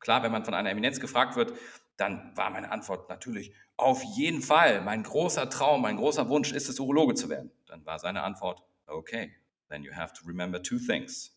klar, 0.00 0.22
wenn 0.22 0.32
man 0.32 0.44
von 0.44 0.52
einer 0.52 0.70
Eminenz 0.70 1.00
gefragt 1.00 1.36
wird, 1.36 1.54
dann 2.00 2.32
war 2.34 2.50
meine 2.50 2.70
Antwort 2.72 3.08
natürlich 3.08 3.52
auf 3.76 4.02
jeden 4.02 4.40
Fall. 4.40 4.80
Mein 4.80 5.02
großer 5.02 5.50
Traum, 5.50 5.82
mein 5.82 5.96
großer 5.96 6.28
Wunsch 6.28 6.52
ist 6.52 6.68
es, 6.68 6.80
Urologe 6.80 7.14
zu 7.14 7.28
werden. 7.28 7.50
Dann 7.66 7.84
war 7.84 7.98
seine 7.98 8.22
Antwort, 8.22 8.62
okay, 8.86 9.32
then 9.68 9.82
you 9.82 9.92
have 9.92 10.12
to 10.14 10.26
remember 10.26 10.62
two 10.62 10.78
things. 10.78 11.36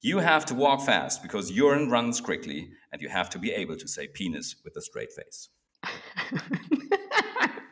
You 0.00 0.20
have 0.20 0.44
to 0.46 0.54
walk 0.54 0.82
fast 0.82 1.22
because 1.22 1.50
urine 1.50 1.90
runs 1.90 2.22
quickly 2.22 2.72
and 2.92 3.02
you 3.02 3.10
have 3.10 3.30
to 3.30 3.38
be 3.38 3.52
able 3.52 3.76
to 3.76 3.88
say 3.88 4.06
penis 4.06 4.62
with 4.64 4.76
a 4.76 4.80
straight 4.80 5.12
face. 5.12 5.50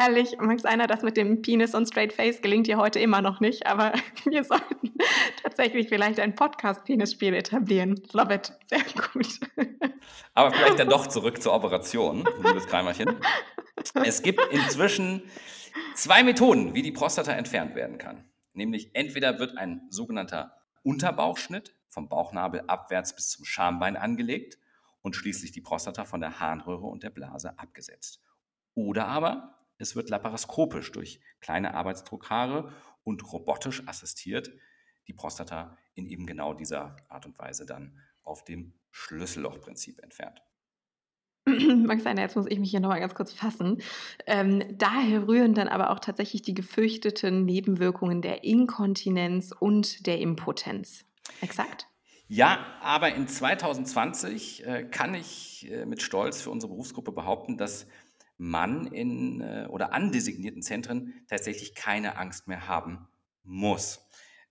Ehrlich, 0.00 0.38
Max 0.38 0.64
einer, 0.64 0.86
das 0.86 1.02
mit 1.02 1.18
dem 1.18 1.42
Penis 1.42 1.74
und 1.74 1.86
Straight 1.86 2.14
Face 2.14 2.40
gelingt 2.40 2.66
dir 2.66 2.78
heute 2.78 2.98
immer 2.98 3.20
noch 3.20 3.40
nicht, 3.40 3.66
aber 3.66 3.92
wir 4.24 4.44
sollten 4.44 4.94
tatsächlich 5.42 5.90
vielleicht 5.90 6.18
ein 6.18 6.34
Podcast-Penis-Spiel 6.34 7.34
etablieren. 7.34 8.00
Love 8.12 8.32
it. 8.32 8.50
Sehr 8.66 8.80
gut. 9.12 9.40
Aber 10.32 10.52
vielleicht 10.52 10.78
dann 10.78 10.88
doch 10.88 11.06
zurück 11.06 11.42
zur 11.42 11.52
Operation, 11.52 12.24
liebes 12.42 12.66
Kreimerchen. 12.66 13.20
Es 14.02 14.22
gibt 14.22 14.40
inzwischen 14.50 15.22
zwei 15.94 16.22
Methoden, 16.22 16.72
wie 16.72 16.80
die 16.80 16.92
Prostata 16.92 17.32
entfernt 17.32 17.74
werden 17.74 17.98
kann. 17.98 18.24
Nämlich 18.54 18.94
entweder 18.94 19.38
wird 19.38 19.58
ein 19.58 19.82
sogenannter 19.90 20.54
Unterbauchschnitt 20.82 21.74
vom 21.88 22.08
Bauchnabel 22.08 22.62
abwärts 22.68 23.14
bis 23.14 23.28
zum 23.28 23.44
Schambein 23.44 23.98
angelegt 23.98 24.56
und 25.02 25.14
schließlich 25.14 25.52
die 25.52 25.60
Prostata 25.60 26.06
von 26.06 26.22
der 26.22 26.40
Harnröhre 26.40 26.86
und 26.86 27.02
der 27.02 27.10
Blase 27.10 27.58
abgesetzt. 27.58 28.22
Oder 28.74 29.06
aber 29.06 29.59
es 29.80 29.96
wird 29.96 30.10
laparoskopisch 30.10 30.92
durch 30.92 31.20
kleine 31.40 31.74
Arbeitsdruckhaare 31.74 32.72
und 33.02 33.32
robotisch 33.32 33.82
assistiert 33.86 34.50
die 35.08 35.14
Prostata 35.14 35.76
in 35.94 36.06
eben 36.06 36.26
genau 36.26 36.54
dieser 36.54 36.96
Art 37.08 37.26
und 37.26 37.38
Weise 37.38 37.66
dann 37.66 37.98
auf 38.22 38.44
dem 38.44 38.74
Schlüssellochprinzip 38.90 40.00
entfernt. 40.02 40.42
Maxine, 41.46 42.20
jetzt 42.20 42.36
muss 42.36 42.46
ich 42.48 42.58
mich 42.58 42.70
hier 42.70 42.80
nochmal 42.80 43.00
ganz 43.00 43.14
kurz 43.14 43.32
fassen. 43.32 43.82
Ähm, 44.26 44.62
daher 44.76 45.26
rühren 45.26 45.54
dann 45.54 45.68
aber 45.68 45.90
auch 45.90 45.98
tatsächlich 45.98 46.42
die 46.42 46.54
gefürchteten 46.54 47.44
Nebenwirkungen 47.44 48.22
der 48.22 48.44
Inkontinenz 48.44 49.52
und 49.58 50.06
der 50.06 50.20
Impotenz. 50.20 51.06
Exakt? 51.40 51.88
Ja, 52.28 52.64
aber 52.80 53.14
in 53.14 53.26
2020 53.26 54.66
äh, 54.66 54.84
kann 54.84 55.14
ich 55.14 55.68
äh, 55.70 55.86
mit 55.86 56.02
Stolz 56.02 56.42
für 56.42 56.50
unsere 56.50 56.70
Berufsgruppe 56.70 57.10
behaupten, 57.10 57.56
dass 57.56 57.88
man 58.40 58.86
in 58.86 59.42
äh, 59.42 59.66
oder 59.68 59.92
an 59.92 60.12
designierten 60.12 60.62
Zentren 60.62 61.12
tatsächlich 61.28 61.74
keine 61.74 62.16
Angst 62.16 62.48
mehr 62.48 62.66
haben 62.66 63.06
muss. 63.42 64.00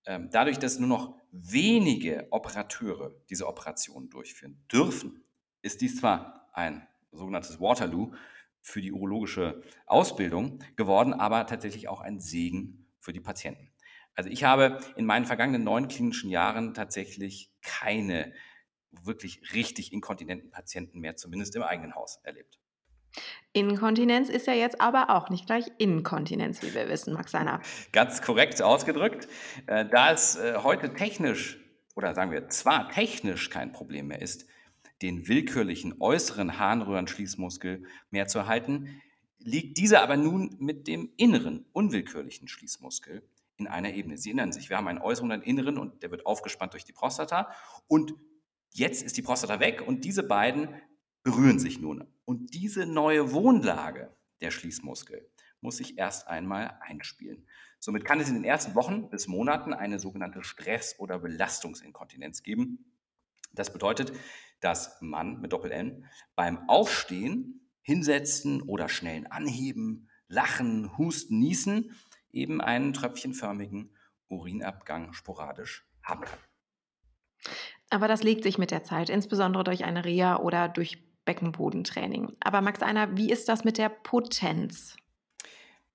Ähm, 0.06 0.30
dadurch, 0.32 0.60
dass 0.60 0.78
nur 0.78 0.88
noch 0.88 1.16
wenige 1.32 2.28
Operateure 2.30 3.16
diese 3.32 3.48
Operationen 3.48 4.10
durchführen 4.12 4.64
dürfen, 4.72 5.24
ist 5.64 5.82
dies 5.82 5.98
zwar 5.98 6.50
ein 6.54 6.88
sogenanntes 7.12 7.60
Waterloo 7.60 8.14
für 8.62 8.82
die 8.82 8.92
urologische 8.92 9.64
Ausbildung 9.88 10.60
geworden, 10.76 11.14
aber 11.14 11.48
tatsächlich 11.48 11.88
auch 11.88 12.02
ein 12.02 12.20
Segen 12.20 12.86
für 13.00 13.12
die 13.12 13.20
Patienten. 13.20 13.72
Also 14.14 14.30
ich 14.30 14.44
habe 14.44 14.80
in 14.98 15.06
meinen 15.06 15.26
vergangenen 15.26 15.64
neun 15.64 15.88
klinischen 15.88 16.30
Jahren 16.30 16.76
tatsächlich 16.76 17.52
keine 17.64 18.34
wirklich 18.92 19.54
richtig 19.54 19.94
inkontinenten 19.94 20.52
Patienten 20.52 21.00
mehr, 21.00 21.16
zumindest 21.16 21.56
im 21.56 21.64
eigenen 21.64 21.96
Haus, 21.96 22.20
erlebt. 22.24 22.60
Inkontinenz 23.54 24.30
ist 24.30 24.48
ja 24.48 24.54
jetzt 24.54 24.80
aber 24.80 25.10
auch 25.10 25.30
nicht 25.30 25.48
gleich 25.48 25.72
Inkontinenz, 25.80 26.62
wie 26.62 26.74
wir 26.74 26.88
wissen, 26.88 27.14
Max 27.14 27.32
Seiner. 27.32 27.62
Ganz 27.92 28.22
korrekt 28.22 28.62
ausgedrückt. 28.62 29.28
Äh, 29.66 29.86
da 29.86 30.12
es 30.12 30.36
äh, 30.36 30.60
heute 30.62 30.94
technisch, 30.94 31.60
oder 31.96 32.14
sagen 32.14 32.32
wir 32.32 32.50
zwar 32.50 32.90
technisch 32.90 33.50
kein 33.50 33.72
Problem 33.72 34.08
mehr 34.08 34.22
ist, 34.22 34.46
den 35.02 35.28
willkürlichen 35.28 35.96
äußeren 36.00 36.60
Harnröhrenschließmuskel 36.60 37.84
mehr 38.12 38.28
zu 38.28 38.40
erhalten, 38.40 39.02
liegt 39.40 39.78
dieser 39.78 40.04
aber 40.04 40.18
nun 40.18 40.56
mit 40.60 40.88
dem 40.88 41.12
inneren, 41.18 41.66
unwillkürlichen 41.72 42.48
Schließmuskel 42.48 43.24
in 43.58 43.68
einer 43.68 43.94
Ebene. 43.94 44.18
Sie 44.18 44.30
erinnern 44.30 44.52
sich, 44.52 44.70
wir 44.70 44.78
haben 44.78 44.88
einen 44.88 45.02
äußeren 45.02 45.28
und 45.28 45.32
einen 45.32 45.44
inneren 45.44 45.78
und 45.78 46.04
der 46.04 46.12
wird 46.12 46.26
aufgespannt 46.26 46.74
durch 46.74 46.86
die 46.86 46.94
Prostata 46.94 47.50
und 47.88 48.14
jetzt 48.72 49.02
ist 49.02 49.18
die 49.18 49.22
Prostata 49.22 49.60
weg 49.60 49.84
und 49.86 50.04
diese 50.04 50.24
beiden 50.24 50.70
berühren 51.24 51.60
sich 51.60 51.80
nun. 51.80 52.06
Und 52.26 52.54
diese 52.54 52.86
neue 52.86 53.32
Wohnlage 53.34 54.16
der 54.42 54.52
Schließmuskel 54.52 55.30
muss 55.62 55.78
sich 55.78 55.98
erst 55.98 56.28
einmal 56.28 56.78
einspielen. 56.82 57.46
Somit 57.80 58.06
kann 58.06 58.20
es 58.20 58.30
in 58.30 58.36
den 58.36 58.44
ersten 58.44 58.76
Wochen 58.76 59.10
bis 59.10 59.28
Monaten 59.28 59.74
eine 59.74 60.00
sogenannte 60.00 60.44
Stress- 60.44 61.00
oder 61.00 61.20
Belastungsinkontinenz 61.20 62.44
geben. 62.44 62.94
Das 63.54 63.74
bedeutet, 63.74 64.14
dass 64.60 64.98
man 65.02 65.40
mit 65.42 65.54
Doppel-N 65.54 66.06
beim 66.36 66.70
Aufstehen, 66.70 67.68
Hinsetzen 67.82 68.62
oder 68.62 68.90
schnellen 68.90 69.28
Anheben, 69.28 70.10
Lachen, 70.28 70.98
Husten, 70.98 71.40
Niesen 71.40 71.96
eben 72.32 72.62
einen 72.62 72.94
tröpfchenförmigen 72.94 73.96
Urinabgang 74.28 75.14
sporadisch 75.14 75.88
haben 76.04 76.22
kann. 76.22 76.40
Aber 77.90 78.08
das 78.08 78.22
legt 78.22 78.44
sich 78.44 78.58
mit 78.58 78.70
der 78.70 78.84
Zeit, 78.84 79.10
insbesondere 79.10 79.64
durch 79.64 79.84
eine 79.84 80.06
Reha 80.06 80.38
oder 80.38 80.70
durch 80.70 81.09
Beckenbodentraining. 81.30 82.36
Aber 82.40 82.62
Max 82.62 82.82
Einer, 82.82 83.16
wie 83.16 83.32
ist 83.32 83.50
das 83.50 83.64
mit 83.64 83.78
der 83.78 83.90
Potenz? 83.90 84.96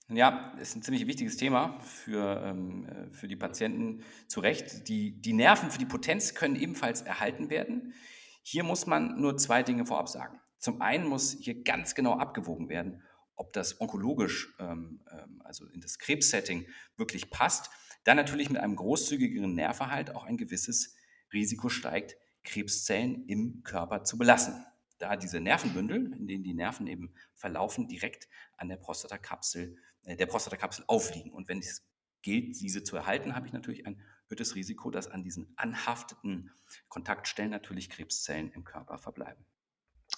Ja, 0.09 0.53
ist 0.61 0.77
ein 0.77 0.83
ziemlich 0.83 1.09
wichtiges 1.09 1.37
Thema 1.37 1.81
für, 1.81 2.41
ähm, 2.45 2.87
äh, 2.87 3.11
für 3.11 3.27
die 3.27 3.35
Patienten 3.35 4.05
zu 4.29 4.39
Recht. 4.39 4.87
Die, 4.87 5.21
die 5.21 5.33
Nerven 5.33 5.73
für 5.73 5.79
die 5.79 5.87
Potenz 5.87 6.37
können 6.37 6.55
ebenfalls 6.55 7.03
erhalten 7.03 7.51
werden. 7.51 7.95
Hier 8.43 8.63
muss 8.63 8.87
man 8.87 9.21
nur 9.21 9.37
zwei 9.37 9.65
Dinge 9.65 9.87
vorab 9.87 10.09
sagen. 10.09 10.39
Zum 10.61 10.81
einen 10.81 11.09
muss 11.09 11.37
hier 11.41 11.65
ganz 11.65 11.97
genau 11.97 12.13
abgewogen 12.17 12.69
werden, 12.69 13.03
ob 13.35 13.53
das 13.55 13.81
onkologisch, 13.81 14.55
ähm, 14.61 15.01
ähm, 15.11 15.43
also 15.43 15.67
in 15.67 15.81
das 15.81 15.99
Krebssetting, 15.99 16.69
wirklich 16.97 17.31
passt. 17.31 17.71
Dann 18.05 18.17
natürlich 18.17 18.51
mit 18.51 18.61
einem 18.61 18.77
großzügigeren 18.77 19.53
Nährverhalt 19.53 20.15
auch 20.15 20.27
ein 20.27 20.37
gewisses 20.37 20.95
Risiko 21.33 21.69
steigt, 21.69 22.15
Krebszellen 22.45 23.27
im 23.27 23.65
Körper 23.65 24.05
zu 24.05 24.17
belassen. 24.17 24.65
Da 24.99 25.17
diese 25.17 25.41
Nervenbündel, 25.41 26.13
in 26.13 26.27
denen 26.27 26.45
die 26.45 26.55
Nerven 26.55 26.87
eben 26.87 27.15
verlaufen, 27.35 27.89
direkt 27.89 28.29
an 28.57 28.69
der 28.69 28.77
Prostatakapsel, 28.77 29.77
äh, 30.05 30.17
der 30.17 30.27
Prostatakapsel 30.27 30.85
aufliegen. 30.87 31.33
Und 31.33 31.49
wenn 31.49 31.59
es 31.59 31.85
gilt, 32.23 32.61
diese 32.61 32.83
zu 32.83 32.97
erhalten, 32.97 33.35
habe 33.35 33.47
ich 33.47 33.53
natürlich 33.53 33.87
ein 33.87 34.01
erhöhtes 34.25 34.55
Risiko, 34.55 34.91
dass 34.91 35.09
an 35.09 35.23
diesen 35.23 35.53
anhafteten 35.57 36.51
Kontaktstellen 36.89 37.51
natürlich 37.51 37.91
Krebszellen 37.91 38.51
im 38.53 38.65
Körper 38.65 38.99
verbleiben. 38.99 39.45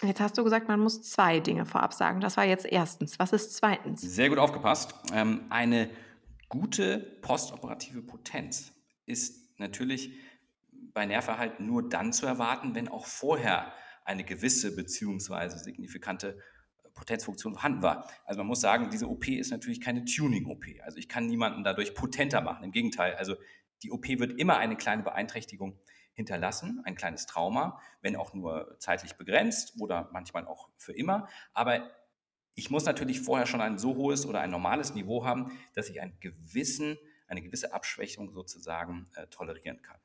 Jetzt 0.02 0.20
hast 0.20 0.36
du 0.36 0.44
gesagt, 0.44 0.68
man 0.68 0.80
muss 0.80 1.02
zwei 1.02 1.40
Dinge 1.40 1.64
vorab 1.64 1.94
sagen. 1.94 2.20
Das 2.20 2.36
war 2.36 2.44
jetzt 2.44 2.66
erstens. 2.66 3.18
Was 3.18 3.32
ist 3.32 3.56
zweitens? 3.56 4.02
Sehr 4.02 4.28
gut 4.28 4.38
aufgepasst. 4.38 4.94
Ähm, 5.12 5.46
eine 5.48 5.90
gute 6.48 6.98
postoperative 7.22 8.02
Potenz 8.02 8.72
ist 9.06 9.58
natürlich 9.58 10.12
bei 10.92 11.06
Nerverhalt 11.06 11.60
nur 11.60 11.88
dann 11.88 12.12
zu 12.12 12.26
erwarten, 12.26 12.74
wenn 12.74 12.88
auch 12.88 13.06
vorher 13.06 13.72
eine 14.06 14.24
gewisse 14.24 14.74
beziehungsweise 14.74 15.58
signifikante 15.58 16.38
Potenzfunktion 16.94 17.54
vorhanden 17.54 17.82
war. 17.82 18.10
Also 18.24 18.38
man 18.38 18.46
muss 18.46 18.60
sagen, 18.60 18.88
diese 18.90 19.08
OP 19.08 19.28
ist 19.28 19.50
natürlich 19.50 19.80
keine 19.80 20.04
Tuning-OP. 20.04 20.64
Also 20.82 20.98
ich 20.98 21.08
kann 21.08 21.26
niemanden 21.26 21.62
dadurch 21.62 21.94
potenter 21.94 22.40
machen. 22.40 22.64
Im 22.64 22.72
Gegenteil, 22.72 23.14
also 23.16 23.36
die 23.82 23.90
OP 23.90 24.08
wird 24.08 24.40
immer 24.40 24.56
eine 24.56 24.76
kleine 24.76 25.02
Beeinträchtigung 25.02 25.78
hinterlassen, 26.14 26.80
ein 26.84 26.94
kleines 26.94 27.26
Trauma, 27.26 27.78
wenn 28.00 28.16
auch 28.16 28.32
nur 28.32 28.76
zeitlich 28.78 29.16
begrenzt 29.16 29.74
oder 29.78 30.08
manchmal 30.12 30.46
auch 30.46 30.70
für 30.78 30.94
immer. 30.94 31.28
Aber 31.52 31.90
ich 32.54 32.70
muss 32.70 32.86
natürlich 32.86 33.20
vorher 33.20 33.46
schon 33.46 33.60
ein 33.60 33.78
so 33.78 33.96
hohes 33.96 34.24
oder 34.24 34.40
ein 34.40 34.50
normales 34.50 34.94
Niveau 34.94 35.26
haben, 35.26 35.52
dass 35.74 35.90
ich 35.90 36.00
einen 36.00 36.18
gewissen, 36.20 36.96
eine 37.28 37.42
gewisse 37.42 37.74
Abschwächung 37.74 38.32
sozusagen 38.32 39.06
äh, 39.14 39.26
tolerieren 39.26 39.82
kann. 39.82 39.98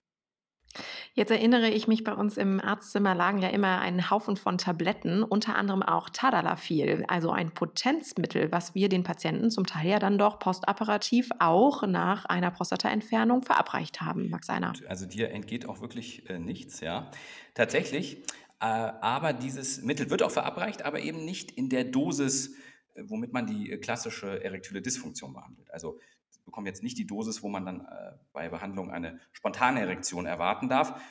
Jetzt 1.13 1.31
erinnere 1.31 1.69
ich 1.69 1.87
mich, 1.87 2.03
bei 2.03 2.13
uns 2.13 2.37
im 2.37 2.59
Arztzimmer 2.59 3.15
lagen 3.15 3.41
ja 3.41 3.49
immer 3.49 3.79
ein 3.79 4.09
Haufen 4.09 4.37
von 4.37 4.57
Tabletten, 4.57 5.23
unter 5.23 5.55
anderem 5.55 5.83
auch 5.83 6.09
Tadalafil, 6.09 7.05
also 7.07 7.31
ein 7.31 7.51
Potenzmittel, 7.51 8.51
was 8.51 8.75
wir 8.75 8.89
den 8.89 9.03
Patienten 9.03 9.51
zum 9.51 9.65
Teil 9.65 9.89
ja 9.89 9.99
dann 9.99 10.17
doch 10.17 10.39
postoperativ 10.39 11.29
auch 11.39 11.85
nach 11.85 12.25
einer 12.25 12.51
Prostataentfernung 12.51 13.43
verabreicht 13.43 14.01
haben, 14.01 14.29
Max 14.29 14.49
Einer. 14.49 14.73
Also 14.87 15.05
dir 15.05 15.31
entgeht 15.31 15.67
auch 15.67 15.81
wirklich 15.81 16.29
äh, 16.29 16.39
nichts, 16.39 16.79
ja. 16.79 17.11
Tatsächlich, 17.53 18.23
äh, 18.61 18.65
aber 18.65 19.33
dieses 19.33 19.81
Mittel 19.81 20.09
wird 20.09 20.23
auch 20.23 20.31
verabreicht, 20.31 20.83
aber 20.85 21.01
eben 21.01 21.25
nicht 21.25 21.51
in 21.51 21.69
der 21.69 21.83
Dosis, 21.83 22.55
äh, 22.93 23.03
womit 23.07 23.33
man 23.33 23.47
die 23.47 23.71
äh, 23.71 23.77
klassische 23.77 24.43
erektile 24.43 24.81
Dysfunktion 24.81 25.33
behandelt. 25.33 25.71
Also 25.71 25.99
bekommen 26.45 26.67
jetzt 26.67 26.83
nicht 26.83 26.97
die 26.97 27.07
Dosis, 27.07 27.43
wo 27.43 27.49
man 27.49 27.65
dann 27.65 27.81
äh, 27.81 28.13
bei 28.33 28.49
Behandlung 28.49 28.91
eine 28.91 29.19
spontane 29.31 29.81
Erektion 29.81 30.25
erwarten 30.25 30.69
darf, 30.69 31.01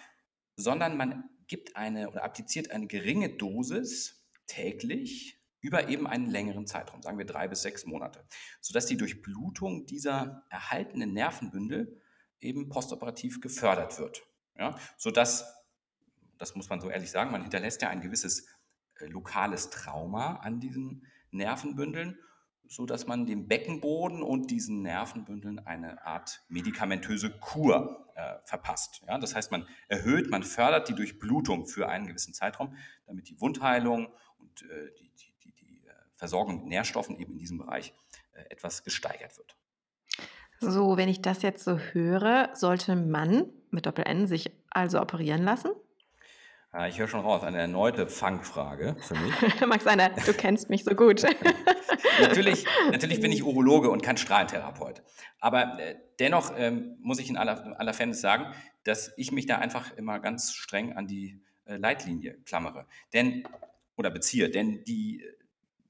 sondern 0.56 0.96
man 0.96 1.24
gibt 1.46 1.76
eine 1.76 2.08
oder 2.08 2.24
appliziert 2.24 2.70
eine 2.70 2.86
geringe 2.86 3.30
Dosis 3.36 4.26
täglich 4.46 5.40
über 5.60 5.88
eben 5.88 6.06
einen 6.06 6.30
längeren 6.30 6.66
Zeitraum, 6.66 7.02
sagen 7.02 7.18
wir 7.18 7.26
drei 7.26 7.48
bis 7.48 7.62
sechs 7.62 7.84
Monate, 7.84 8.24
sodass 8.60 8.86
die 8.86 8.96
Durchblutung 8.96 9.86
dieser 9.86 10.46
erhaltenen 10.48 11.12
Nervenbündel 11.12 12.00
eben 12.40 12.68
postoperativ 12.68 13.40
gefördert 13.40 13.98
wird. 13.98 14.22
Ja, 14.56 14.78
sodass, 14.96 15.44
das 16.38 16.54
muss 16.54 16.68
man 16.68 16.80
so 16.80 16.90
ehrlich 16.90 17.10
sagen, 17.10 17.30
man 17.30 17.42
hinterlässt 17.42 17.82
ja 17.82 17.88
ein 17.88 18.00
gewisses 18.00 18.46
äh, 18.98 19.06
lokales 19.06 19.70
Trauma 19.70 20.36
an 20.36 20.60
diesen 20.60 21.06
Nervenbündeln 21.30 22.18
so 22.70 22.86
dass 22.86 23.08
man 23.08 23.26
dem 23.26 23.48
Beckenboden 23.48 24.22
und 24.22 24.52
diesen 24.52 24.82
Nervenbündeln 24.82 25.58
eine 25.58 26.06
Art 26.06 26.40
medikamentöse 26.48 27.30
Kur 27.40 28.06
äh, 28.14 28.36
verpasst. 28.44 29.02
Ja, 29.08 29.18
das 29.18 29.34
heißt, 29.34 29.50
man 29.50 29.66
erhöht, 29.88 30.30
man 30.30 30.44
fördert 30.44 30.88
die 30.88 30.94
Durchblutung 30.94 31.66
für 31.66 31.88
einen 31.88 32.06
gewissen 32.06 32.32
Zeitraum, 32.32 32.76
damit 33.06 33.28
die 33.28 33.40
Wundheilung 33.40 34.06
und 34.38 34.62
äh, 34.62 34.92
die, 35.00 35.10
die, 35.42 35.52
die, 35.52 35.84
äh, 35.84 35.92
Versorgung 36.14 36.58
mit 36.58 36.66
Nährstoffen 36.66 37.18
eben 37.18 37.32
in 37.32 37.38
diesem 37.38 37.58
Bereich 37.58 37.92
etwas 38.48 38.84
gesteigert 38.84 39.36
wird. 39.36 39.56
So, 40.60 40.96
wenn 40.96 41.08
ich 41.08 41.20
das 41.20 41.42
jetzt 41.42 41.64
so 41.64 41.76
höre, 41.76 42.50
sollte 42.54 42.94
man 42.94 43.50
mit 43.70 43.86
Doppel-N 43.86 44.28
sich 44.28 44.50
also 44.70 45.00
operieren 45.00 45.42
lassen? 45.42 45.72
Ja, 46.72 46.86
ich 46.86 47.00
höre 47.00 47.08
schon 47.08 47.20
raus, 47.20 47.42
eine 47.42 47.58
erneute 47.58 48.06
Fangfrage 48.06 48.94
für 49.00 49.14
mich. 49.16 49.34
Max 49.66 49.86
Einer, 49.88 50.10
du 50.10 50.32
kennst 50.32 50.70
mich 50.70 50.84
so 50.84 50.94
gut. 50.94 51.24
natürlich, 52.20 52.64
natürlich 52.92 53.20
bin 53.20 53.32
ich 53.32 53.42
Urologe 53.42 53.90
und 53.90 54.04
kein 54.04 54.16
Strahlentherapeut. 54.16 55.02
Aber 55.40 55.80
äh, 55.80 55.96
dennoch 56.20 56.52
ähm, 56.56 56.96
muss 57.00 57.18
ich 57.18 57.28
in 57.28 57.36
aller, 57.36 57.78
aller 57.80 57.92
Fairness 57.92 58.20
sagen, 58.20 58.54
dass 58.84 59.12
ich 59.16 59.32
mich 59.32 59.46
da 59.46 59.56
einfach 59.58 59.96
immer 59.96 60.20
ganz 60.20 60.52
streng 60.52 60.92
an 60.92 61.08
die 61.08 61.42
äh, 61.64 61.76
Leitlinie 61.76 62.38
klammere. 62.44 62.86
Denn, 63.12 63.48
oder 63.96 64.10
beziehe, 64.10 64.48
denn 64.48 64.84
die 64.84 65.24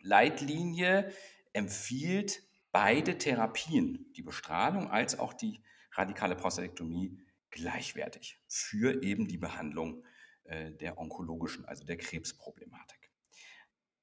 Leitlinie 0.00 1.12
empfiehlt 1.52 2.42
beide 2.72 3.18
Therapien, 3.18 4.06
die 4.16 4.22
Bestrahlung 4.22 4.90
als 4.90 5.18
auch 5.18 5.34
die 5.34 5.60
radikale 5.92 6.36
Prostatektomie, 6.36 7.18
gleichwertig 7.50 8.40
für 8.48 9.02
eben 9.02 9.28
die 9.28 9.36
Behandlung 9.36 10.04
der 10.50 10.98
onkologischen, 10.98 11.64
also 11.64 11.84
der 11.84 11.96
Krebsproblematik. 11.96 13.10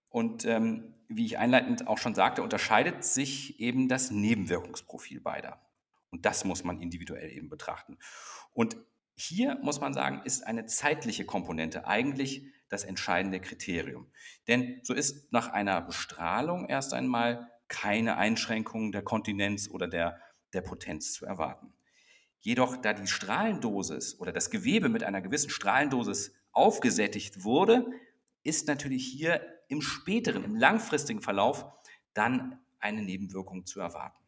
Und 0.09 0.45
ähm, 0.45 0.95
wie 1.09 1.25
ich 1.25 1.37
einleitend 1.37 1.87
auch 1.87 1.97
schon 1.97 2.15
sagte, 2.15 2.41
unterscheidet 2.41 3.03
sich 3.03 3.59
eben 3.59 3.87
das 3.89 4.11
Nebenwirkungsprofil 4.11 5.21
beider. 5.21 5.61
Und 6.09 6.25
das 6.25 6.45
muss 6.45 6.63
man 6.63 6.81
individuell 6.81 7.31
eben 7.31 7.49
betrachten. 7.49 7.97
Und 8.53 8.77
hier 9.15 9.57
muss 9.61 9.81
man 9.81 9.93
sagen, 9.93 10.21
ist 10.25 10.45
eine 10.45 10.65
zeitliche 10.65 11.25
Komponente 11.25 11.87
eigentlich 11.87 12.43
das 12.69 12.83
entscheidende 12.83 13.39
Kriterium. 13.39 14.11
Denn 14.47 14.79
so 14.83 14.93
ist 14.93 15.31
nach 15.31 15.49
einer 15.49 15.81
Bestrahlung 15.81 16.67
erst 16.69 16.93
einmal 16.93 17.51
keine 17.67 18.17
Einschränkung 18.17 18.91
der 18.91 19.01
Kontinenz 19.01 19.69
oder 19.69 19.87
der, 19.87 20.21
der 20.53 20.61
Potenz 20.61 21.13
zu 21.13 21.25
erwarten. 21.25 21.73
Jedoch, 22.47 22.77
da 22.77 22.93
die 22.93 23.07
Strahlendosis 23.07 24.21
oder 24.21 24.31
das 24.31 24.49
Gewebe 24.49 24.87
mit 24.87 25.03
einer 25.03 25.19
gewissen 25.19 25.49
Strahlendosis 25.49 26.33
aufgesättigt 26.53 27.43
wurde, 27.43 27.85
ist 28.41 28.69
natürlich 28.69 29.05
hier 29.05 29.41
im 29.67 29.81
späteren, 29.81 30.45
im 30.45 30.55
langfristigen 30.55 31.21
Verlauf 31.21 31.65
dann 32.13 32.57
eine 32.79 33.01
Nebenwirkung 33.01 33.65
zu 33.65 33.81
erwarten. 33.81 34.23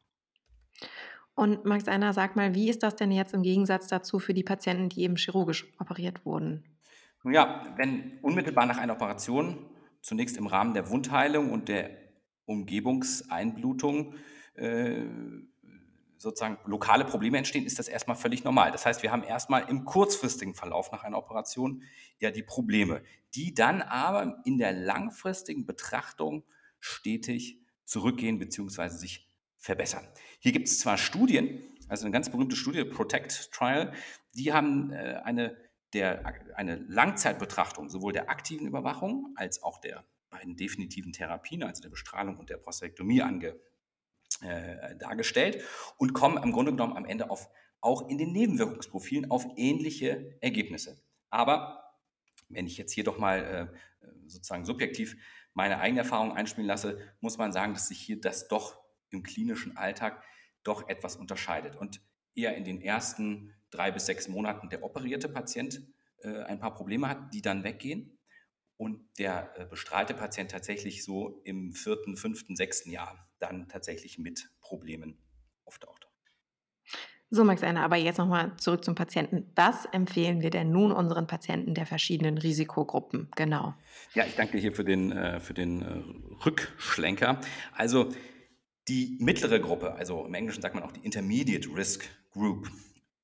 Und 1.34 1.64
Max 1.64 1.88
Einer, 1.88 2.12
sag 2.12 2.36
mal, 2.36 2.54
wie 2.56 2.70
ist 2.70 2.84
das 2.84 2.98
denn 2.98 3.14
jetzt 3.14 3.34
im 3.34 3.42
Gegensatz 3.42 3.88
dazu 3.88 4.20
für 4.20 4.34
die 4.34 4.44
Patienten, 4.44 4.90
die 4.90 5.04
eben 5.04 5.16
chirurgisch 5.16 5.66
operiert 5.80 6.26
wurden? 6.26 6.66
Nun 7.24 7.34
ja, 7.34 7.74
wenn 7.78 8.20
unmittelbar 8.22 8.66
nach 8.66 8.80
einer 8.80 8.96
Operation 8.96 9.66
zunächst 10.02 10.36
im 10.36 10.48
Rahmen 10.48 10.74
der 10.74 10.90
Wundheilung 10.90 11.54
und 11.54 11.70
der 11.70 11.92
Umgebungseinblutung 12.44 14.16
äh, 14.56 15.06
sozusagen 16.20 16.58
lokale 16.66 17.06
Probleme 17.06 17.38
entstehen, 17.38 17.66
ist 17.66 17.80
das 17.80 17.88
erstmal 17.88 18.18
völlig 18.18 18.44
normal. 18.44 18.72
Das 18.72 18.86
heißt, 18.86 19.04
wir 19.04 19.12
haben 19.12 19.24
erstmal 19.24 19.70
im 19.70 19.86
kurzfristigen 19.86 20.54
Verlauf 20.54 20.92
nach 20.92 21.04
einer 21.04 21.18
Operation 21.18 21.84
ja 22.20 22.30
die 22.30 22.44
Probleme, 22.44 23.02
die 23.34 23.54
dann 23.54 23.82
aber 23.82 24.42
in 24.44 24.58
der 24.58 24.74
langfristigen 24.74 25.66
Betrachtung 25.66 26.44
stetig 26.80 27.60
zurückgehen 27.86 28.38
bzw. 28.38 28.90
sich 28.90 29.30
verbessern. 29.58 30.06
Hier 30.40 30.52
gibt 30.52 30.68
es 30.68 30.80
zwar 30.80 30.98
Studien, 30.98 31.62
also 31.88 32.06
eine 32.06 32.12
ganz 32.12 32.30
berühmte 32.30 32.56
Studie, 32.56 32.84
Protect 32.84 33.52
Trial, 33.54 33.94
die 34.36 34.52
haben 34.52 34.92
äh, 34.92 35.22
eine, 35.24 35.58
der, 35.94 36.26
eine 36.56 36.76
Langzeitbetrachtung 36.76 37.90
sowohl 37.90 38.12
der 38.14 38.30
aktiven 38.30 38.68
Überwachung 38.68 39.34
als 39.36 39.64
auch 39.64 39.80
der 39.80 40.06
beiden 40.30 40.58
definitiven 40.58 41.14
Therapien, 41.14 41.64
also 41.64 41.82
der 41.82 41.90
Bestrahlung 41.90 42.38
und 42.38 42.50
der 42.50 42.58
Prostatektomie 42.58 43.22
ange, 43.22 43.60
äh, 44.42 44.96
dargestellt 44.98 45.64
und 45.98 46.14
kommen 46.14 46.42
im 46.42 46.52
Grunde 46.52 46.72
genommen 46.72 46.96
am 46.96 47.06
Ende 47.06 47.30
auf, 47.30 47.50
auch 47.82 48.10
in 48.10 48.18
den 48.18 48.32
Nebenwirkungsprofilen 48.32 49.32
auf 49.32 49.46
ähnliche 49.56 50.38
Ergebnisse. 50.42 51.02
Aber 51.30 51.96
wenn 52.50 52.68
ich 52.68 52.78
jetzt 52.78 52.92
hier 52.92 53.04
doch 53.04 53.18
mal 53.18 53.72
äh, 54.02 54.08
sozusagen 54.28 54.66
subjektiv 54.66 55.18
meine 55.54 55.80
eigene 55.80 56.02
Erfahrung 56.02 56.34
einspielen 56.34 56.68
lasse, 56.68 57.00
muss 57.20 57.38
man 57.38 57.52
sagen, 57.52 57.74
dass 57.74 57.88
sich 57.88 58.00
hier 58.00 58.20
das 58.20 58.48
doch 58.48 58.80
im 59.10 59.24
klinischen 59.24 59.78
Alltag 59.78 60.24
doch 60.64 60.88
etwas 60.88 61.16
unterscheidet 61.16 61.76
und 61.76 62.02
eher 62.36 62.56
in 62.56 62.64
den 62.64 62.82
ersten 62.82 63.54
drei 63.72 63.92
bis 63.92 64.06
sechs 64.06 64.28
Monaten 64.28 64.70
der 64.70 64.84
operierte 64.84 65.30
Patient 65.30 65.82
äh, 66.22 66.44
ein 66.44 66.60
paar 66.60 66.74
Probleme 66.76 67.08
hat, 67.08 67.34
die 67.34 67.42
dann 67.42 67.64
weggehen 67.64 68.18
und 68.78 69.02
der 69.18 69.54
äh, 69.58 69.66
bestrahlte 69.66 70.14
Patient 70.14 70.52
tatsächlich 70.52 71.04
so 71.04 71.42
im 71.44 71.74
vierten, 71.74 72.18
fünften, 72.18 72.56
sechsten 72.56 72.92
Jahr 72.92 73.29
dann 73.40 73.68
tatsächlich 73.68 74.18
mit 74.18 74.50
Problemen 74.62 75.18
auftaucht. 75.66 76.10
So, 77.32 77.44
Max 77.44 77.62
Einer, 77.62 77.84
aber 77.84 77.96
jetzt 77.96 78.18
nochmal 78.18 78.58
zurück 78.58 78.84
zum 78.84 78.96
Patienten. 78.96 79.52
Was 79.56 79.86
empfehlen 79.86 80.42
wir 80.42 80.50
denn 80.50 80.72
nun 80.72 80.92
unseren 80.92 81.28
Patienten 81.28 81.76
der 81.76 81.86
verschiedenen 81.86 82.40
Risikogruppen? 82.40 83.30
Genau. 83.36 83.76
Ja, 84.16 84.26
ich 84.26 84.36
danke 84.36 84.54
dir 84.54 84.62
hier 84.62 84.74
für 84.74 84.84
den, 84.84 85.12
äh, 85.12 85.40
für 85.40 85.54
den 85.54 85.82
äh, 85.84 86.44
Rückschlenker. 86.44 87.40
Also 87.76 88.10
die 88.88 89.18
mittlere 89.20 89.60
Gruppe, 89.60 89.94
also 89.94 90.26
im 90.26 90.34
Englischen 90.34 90.64
sagt 90.64 90.74
man 90.74 90.84
auch 90.84 90.92
die 90.92 91.06
Intermediate 91.06 91.70
Risk 91.76 92.10
Group, 92.32 92.72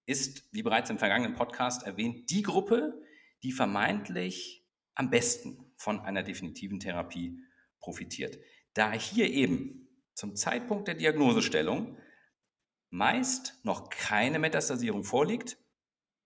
ist, 0.06 0.54
wie 0.54 0.62
bereits 0.62 0.92
im 0.92 1.00
vergangenen 1.00 1.34
Podcast 1.34 1.82
erwähnt, 1.88 2.30
die 2.30 2.44
Gruppe, 2.44 3.02
die 3.42 3.52
vermeintlich 3.52 4.68
am 4.94 5.10
besten 5.10 5.58
von 5.78 6.00
einer 6.00 6.22
definitiven 6.22 6.80
Therapie 6.80 7.40
profitiert. 7.80 8.38
Da 8.76 8.92
hier 8.92 9.32
eben 9.32 9.85
zum 10.16 10.36
Zeitpunkt 10.36 10.88
der 10.88 10.96
Diagnosestellung 10.96 11.98
meist 12.90 13.60
noch 13.64 13.90
keine 13.90 14.40
Metastasierung 14.40 15.04
vorliegt, 15.04 15.58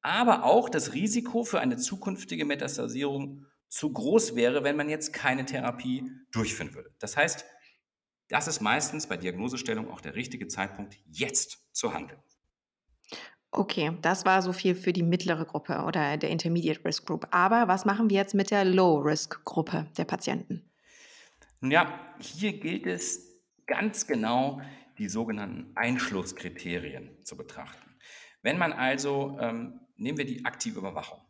aber 0.02 0.43
auch 0.45 0.69
das 0.69 0.93
Risiko 0.93 1.43
für 1.43 1.60
eine 1.60 1.78
zukünftige 1.78 2.45
Metastasierung 2.45 3.45
zu 3.67 3.91
groß 3.91 4.36
wäre, 4.36 4.63
wenn 4.63 4.78
man 4.78 4.89
jetzt 4.89 5.12
keine 5.12 5.45
Therapie 5.45 6.10
durchführen 6.32 6.73
würde. 6.73 6.91
Das 6.99 7.17
heißt, 7.17 7.45
das 8.30 8.47
ist 8.47 8.62
meistens 8.62 9.08
bei 9.08 9.17
Diagnosestellung 9.17 9.89
auch 9.91 10.02
der 10.02 10.15
richtige 10.15 10.47
Zeitpunkt, 10.47 10.97
jetzt 11.06 11.67
zu 11.73 11.93
handeln. 11.93 12.21
Okay, 13.52 13.97
das 14.04 14.25
war 14.25 14.43
so 14.43 14.54
viel 14.54 14.75
für 14.75 14.93
die 14.93 15.02
mittlere 15.02 15.45
Gruppe 15.45 15.84
oder 15.86 16.17
der 16.17 16.30
Intermediate 16.30 16.86
Risk 16.86 17.08
Group. 17.08 17.28
Aber 17.32 17.67
was 17.67 17.84
machen 17.86 18.12
wir 18.12 18.17
jetzt 18.17 18.36
mit 18.36 18.52
der 18.52 18.63
Low 18.63 18.99
Risk 18.99 19.43
Gruppe 19.43 19.88
der 19.97 20.06
Patienten? 20.06 20.69
Nun 21.60 21.71
ja, 21.71 22.15
hier 22.19 22.60
gilt 22.60 22.86
es 22.86 23.29
ganz 23.69 24.08
genau, 24.08 24.62
die 24.97 25.08
sogenannten 25.08 25.71
Einschlusskriterien 25.75 27.23
zu 27.23 27.38
betrachten. 27.38 27.95
Wenn 28.41 28.58
man 28.58 28.73
also, 28.73 29.38
ähm, 29.39 29.79
nehmen 29.95 30.17
wir 30.17 30.25
die 30.25 30.43
aktive 30.43 30.79
Überwachung. 30.79 31.21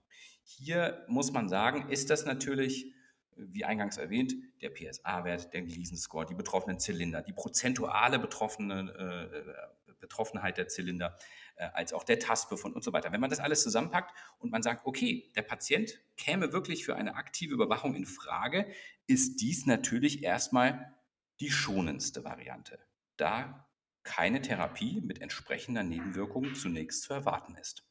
Hier 0.44 1.06
muss 1.08 1.32
man 1.32 1.50
sagen, 1.50 1.90
ist 1.90 2.10
das 2.10 2.26
natürlich, 2.26 2.94
wie 3.36 3.66
eingangs 3.66 3.98
erwähnt, 3.98 4.34
der 4.62 4.70
PSA-Wert, 4.70 5.54
der 5.54 5.62
Gleason-Score, 5.62 6.26
die 6.26 6.34
betroffenen 6.34 6.80
Zylinder, 6.80 7.22
die 7.22 7.34
prozentuale 7.34 8.20
betroffene, 8.20 8.90
äh, 9.86 9.94
Betroffenheit 10.00 10.58
der 10.58 10.68
Zylinder, 10.68 11.18
äh, 11.56 11.68
als 11.74 11.94
auch 11.94 12.04
der 12.04 12.20
Tastbefund 12.20 12.76
und 12.76 12.84
so 12.84 12.94
weiter. 12.94 13.12
Wenn 13.12 13.22
man 13.22 13.30
das 13.30 13.40
alles 13.40 13.62
zusammenpackt 13.64 14.12
und 14.40 14.52
man 14.52 14.64
sagt, 14.64 14.86
okay, 14.86 15.32
der 15.36 15.42
Patient 15.42 16.00
käme 16.16 16.54
wirklich 16.54 16.86
für 16.86 16.96
eine 16.96 17.16
aktive 17.16 17.54
Überwachung 17.54 17.96
in 17.96 18.06
Frage, 18.06 18.72
ist 19.08 19.42
dies 19.42 19.66
natürlich 19.66 20.24
erstmal 20.24 20.94
die 21.40 21.52
schonendste 21.52 22.24
Variante, 22.24 22.80
da 23.18 23.68
keine 24.04 24.42
Therapie 24.42 25.02
mit 25.02 25.22
entsprechender 25.22 25.84
Nebenwirkung 25.84 26.56
zunächst 26.56 27.04
zu 27.04 27.14
erwarten 27.14 27.56
ist. 27.56 27.84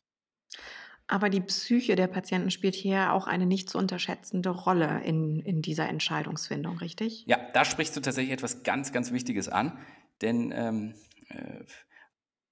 Aber 1.06 1.30
die 1.30 1.40
Psyche 1.40 1.96
der 1.96 2.06
Patienten 2.06 2.50
spielt 2.50 2.74
hier 2.74 3.12
auch 3.14 3.26
eine 3.26 3.46
nicht 3.46 3.70
zu 3.70 3.78
unterschätzende 3.78 4.50
Rolle 4.50 5.02
in, 5.04 5.40
in 5.40 5.62
dieser 5.62 5.88
Entscheidungsfindung, 5.88 6.78
richtig? 6.78 7.24
Ja, 7.26 7.38
da 7.54 7.64
sprichst 7.64 7.96
du 7.96 8.00
tatsächlich 8.00 8.32
etwas 8.32 8.62
ganz, 8.62 8.92
ganz 8.92 9.10
Wichtiges 9.10 9.48
an, 9.48 9.78
denn 10.20 10.52
ähm, 10.54 10.94
äh, 11.30 11.64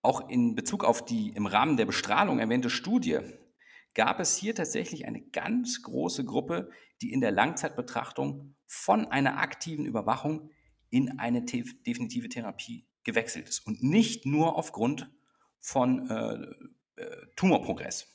auch 0.01 0.31
in 0.31 0.55
Bezug 0.55 0.85
auf 0.85 1.05
die 1.05 1.31
im 1.31 1.47
Rahmen 1.47 1.77
der 1.77 1.85
Bestrahlung 1.85 2.39
erwähnte 2.39 2.71
Studie 2.71 3.19
gab 3.93 4.21
es 4.21 4.37
hier 4.37 4.55
tatsächlich 4.55 5.07
eine 5.07 5.21
ganz 5.21 5.83
große 5.83 6.25
Gruppe, 6.25 6.71
die 7.03 7.13
in 7.13 7.21
der 7.21 7.33
Langzeitbetrachtung 7.33 8.55
von 8.67 9.07
einer 9.07 9.39
aktiven 9.39 9.85
Überwachung 9.85 10.51
in 10.97 11.19
eine 11.19 11.43
definitive 11.43 12.31
Therapie 12.31 12.87
gewechselt 13.05 13.49
ist 13.49 13.67
und 13.67 13.83
nicht 13.83 14.25
nur 14.25 14.57
aufgrund 14.57 15.11
von 15.61 16.09
äh, 16.09 17.03
äh, 17.03 17.27
Tumorprogress. 17.37 18.13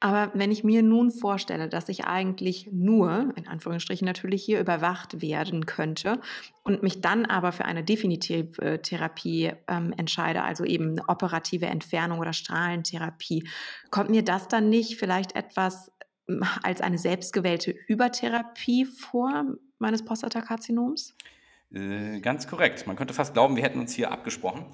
Aber 0.00 0.32
wenn 0.34 0.50
ich 0.50 0.64
mir 0.64 0.82
nun 0.82 1.12
vorstelle, 1.12 1.68
dass 1.68 1.88
ich 1.88 2.04
eigentlich 2.04 2.68
nur, 2.72 3.32
in 3.36 3.46
Anführungsstrichen 3.46 4.04
natürlich 4.04 4.42
hier 4.42 4.58
überwacht 4.58 5.22
werden 5.22 5.66
könnte 5.66 6.20
und 6.64 6.82
mich 6.82 7.00
dann 7.00 7.26
aber 7.26 7.52
für 7.52 7.64
eine 7.64 7.84
definitive 7.84 8.82
Therapie 8.82 9.52
ähm, 9.68 9.94
entscheide, 9.96 10.42
also 10.42 10.64
eben 10.64 10.98
operative 11.06 11.66
Entfernung 11.66 12.18
oder 12.18 12.32
Strahlentherapie, 12.32 13.48
kommt 13.90 14.10
mir 14.10 14.24
das 14.24 14.48
dann 14.48 14.68
nicht 14.68 14.96
vielleicht 14.96 15.36
etwas 15.36 15.92
hm, 16.26 16.42
als 16.64 16.80
eine 16.80 16.98
selbstgewählte 16.98 17.72
Übertherapie 17.86 18.84
vor 18.84 19.44
meines 19.78 20.04
Prostatakarzinoms? 20.04 21.14
Äh, 21.74 22.20
ganz 22.20 22.46
korrekt. 22.46 22.86
Man 22.86 22.96
könnte 22.96 23.14
fast 23.14 23.34
glauben, 23.34 23.56
wir 23.56 23.62
hätten 23.62 23.80
uns 23.80 23.94
hier 23.94 24.10
abgesprochen. 24.10 24.66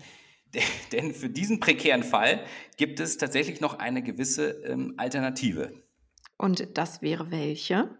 Denn 0.92 1.12
für 1.14 1.28
diesen 1.28 1.60
prekären 1.60 2.02
Fall 2.02 2.44
gibt 2.76 3.00
es 3.00 3.18
tatsächlich 3.18 3.60
noch 3.60 3.78
eine 3.78 4.02
gewisse 4.02 4.50
ähm, 4.64 4.94
Alternative. 4.96 5.72
Und 6.36 6.78
das 6.78 7.02
wäre 7.02 7.30
welche? 7.30 7.96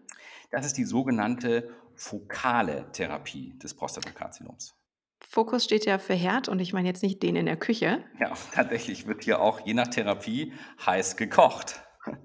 Das 0.51 0.65
ist 0.65 0.77
die 0.77 0.85
sogenannte 0.85 1.69
fokale 1.95 2.91
Therapie 2.91 3.57
des 3.59 3.75
Prostatakarzinoms. 3.75 4.75
Fokus 5.21 5.65
steht 5.65 5.85
ja 5.85 5.99
für 5.99 6.15
Herd 6.15 6.47
und 6.47 6.59
ich 6.59 6.73
meine 6.73 6.87
jetzt 6.87 7.03
nicht 7.03 7.21
den 7.21 7.35
in 7.35 7.45
der 7.45 7.57
Küche. 7.57 8.03
Ja, 8.19 8.33
tatsächlich 8.53 9.05
wird 9.05 9.23
hier 9.23 9.41
auch 9.41 9.59
je 9.59 9.73
nach 9.73 9.87
Therapie 9.87 10.53
heiß 10.85 11.17
gekocht. 11.17 11.81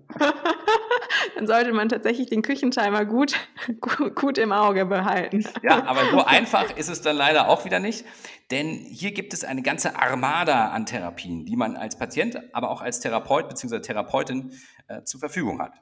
Dann 1.34 1.46
sollte 1.46 1.72
man 1.72 1.88
tatsächlich 1.88 2.28
den 2.28 2.42
Küchentimer 2.42 3.04
gut, 3.04 3.34
gut, 4.14 4.38
im 4.38 4.52
Auge 4.52 4.86
behalten. 4.86 5.44
Ja, 5.62 5.84
aber 5.84 6.10
so 6.10 6.24
einfach 6.24 6.76
ist 6.76 6.88
es 6.88 7.00
dann 7.02 7.16
leider 7.16 7.48
auch 7.48 7.64
wieder 7.64 7.80
nicht, 7.80 8.04
denn 8.50 8.68
hier 8.68 9.12
gibt 9.12 9.32
es 9.32 9.44
eine 9.44 9.62
ganze 9.62 9.96
Armada 9.96 10.68
an 10.68 10.86
Therapien, 10.86 11.44
die 11.44 11.56
man 11.56 11.76
als 11.76 11.96
Patient, 11.98 12.38
aber 12.52 12.70
auch 12.70 12.82
als 12.82 13.00
Therapeut 13.00 13.48
bzw. 13.48 13.80
Therapeutin 13.80 14.52
äh, 14.88 15.02
zur 15.02 15.20
Verfügung 15.20 15.60
hat. 15.60 15.72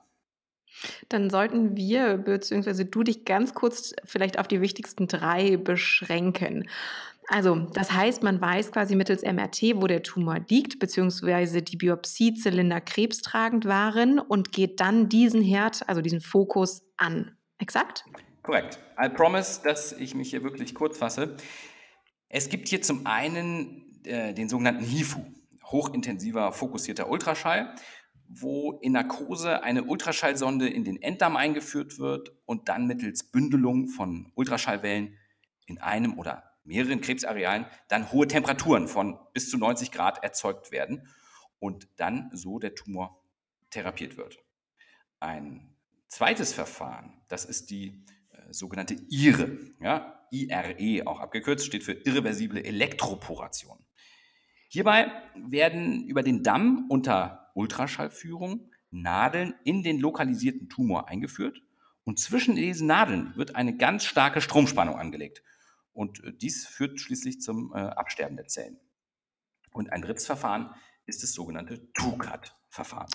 Dann 1.09 1.31
sollten 1.31 1.77
wir 1.77 2.17
bzw. 2.17 2.85
du 2.85 3.03
dich 3.03 3.25
ganz 3.25 3.55
kurz 3.55 3.95
vielleicht 4.05 4.39
auf 4.39 4.49
die 4.49 4.61
wichtigsten 4.61 5.07
drei 5.07 5.57
beschränken. 5.57 6.69
Also, 7.29 7.55
das 7.73 7.93
heißt, 7.93 8.23
man 8.23 8.41
weiß 8.41 8.73
quasi 8.73 8.97
mittels 8.97 9.23
MRT, 9.23 9.77
wo 9.77 9.87
der 9.87 10.03
Tumor 10.03 10.41
liegt, 10.49 10.79
beziehungsweise 10.79 11.63
die 11.63 11.77
Biopsiezylinder 11.77 12.81
krebstragend 12.81 13.65
waren 13.65 14.19
und 14.19 14.53
geht 14.53 14.81
dann 14.81 15.09
diesen 15.09 15.43
Herd, 15.43 15.89
also 15.89 16.01
diesen 16.01 16.21
Fokus 16.21 16.83
an. 16.97 17.37
Exakt? 17.59 18.05
Korrekt. 18.43 18.79
I 19.01 19.09
promise, 19.09 19.61
dass 19.63 19.93
ich 19.93 20.15
mich 20.15 20.31
hier 20.31 20.43
wirklich 20.43 20.75
kurz 20.75 20.99
fasse. 20.99 21.37
Es 22.29 22.49
gibt 22.49 22.69
hier 22.69 22.83
zum 22.83 23.07
einen 23.07 24.03
äh, 24.05 24.35
den 24.35 24.49
sogenannten 24.49 24.85
HIFU, 24.85 25.21
hochintensiver 25.65 26.53
fokussierter 26.53 27.09
Ultraschall 27.09 27.75
wo 28.35 28.79
in 28.81 28.93
Narkose 28.93 29.63
eine 29.63 29.85
Ultraschallsonde 29.85 30.69
in 30.69 30.85
den 30.85 31.01
Enddarm 31.01 31.37
eingeführt 31.37 31.99
wird 31.99 32.33
und 32.47 32.69
dann 32.69 32.87
mittels 32.87 33.25
Bündelung 33.25 33.89
von 33.89 34.33
Ultraschallwellen 34.35 35.19
in 35.67 35.79
einem 35.79 36.19
oder 36.19 36.52
mehreren 36.65 37.01
Krebsarealen 37.01 37.67
dann 37.89 38.13
hohe 38.13 38.29
Temperaturen 38.29 38.89
von 38.89 39.19
bis 39.33 39.51
zu 39.51 39.59
90 39.59 39.91
Grad 39.91 40.23
erzeugt 40.23 40.71
werden 40.71 41.09
und 41.59 41.89
dann 41.97 42.31
so 42.33 42.59
der 42.59 42.75
Tumor 42.75 43.23
therapiert 43.71 44.17
wird. 44.17 44.39
Ein 45.21 45.75
zweites 46.09 46.53
Verfahren, 46.53 47.23
das 47.29 47.45
ist 47.45 47.71
die 47.71 48.05
äh, 48.31 48.53
sogenannte 48.53 48.97
IRE, 49.09 49.59
ja, 49.81 50.27
IRE 50.31 51.07
auch 51.07 51.21
abgekürzt, 51.21 51.67
steht 51.67 51.85
für 51.85 51.93
irreversible 51.93 52.65
Elektroporation. 52.65 53.79
Hierbei 54.69 55.13
werden 55.35 56.07
über 56.07 56.23
den 56.23 56.43
Damm 56.43 56.87
unter 56.89 57.51
Ultraschallführung 57.55 58.71
Nadeln 58.91 59.55
in 59.65 59.83
den 59.83 59.99
lokalisierten 59.99 60.69
Tumor 60.69 61.09
eingeführt 61.09 61.63
und 62.05 62.19
zwischen 62.19 62.57
diesen 62.57 62.87
Nadeln 62.87 63.37
wird 63.37 63.57
eine 63.57 63.77
ganz 63.77 64.05
starke 64.05 64.41
Stromspannung 64.41 64.97
angelegt. 64.97 65.43
Und 65.93 66.23
äh, 66.25 66.33
dies 66.33 66.67
führt 66.67 67.01
schließlich 67.01 67.41
zum 67.41 67.73
äh, 67.75 67.79
Absterben 67.79 68.37
der 68.37 68.47
Zellen. 68.47 68.79
Und 69.73 69.91
ein 69.93 70.03
drittes 70.03 70.27
Verfahren 70.27 70.75
ist 71.07 71.23
das 71.23 71.33
sogenannte 71.33 71.93
TUCAT-Verfahren. 71.93 73.09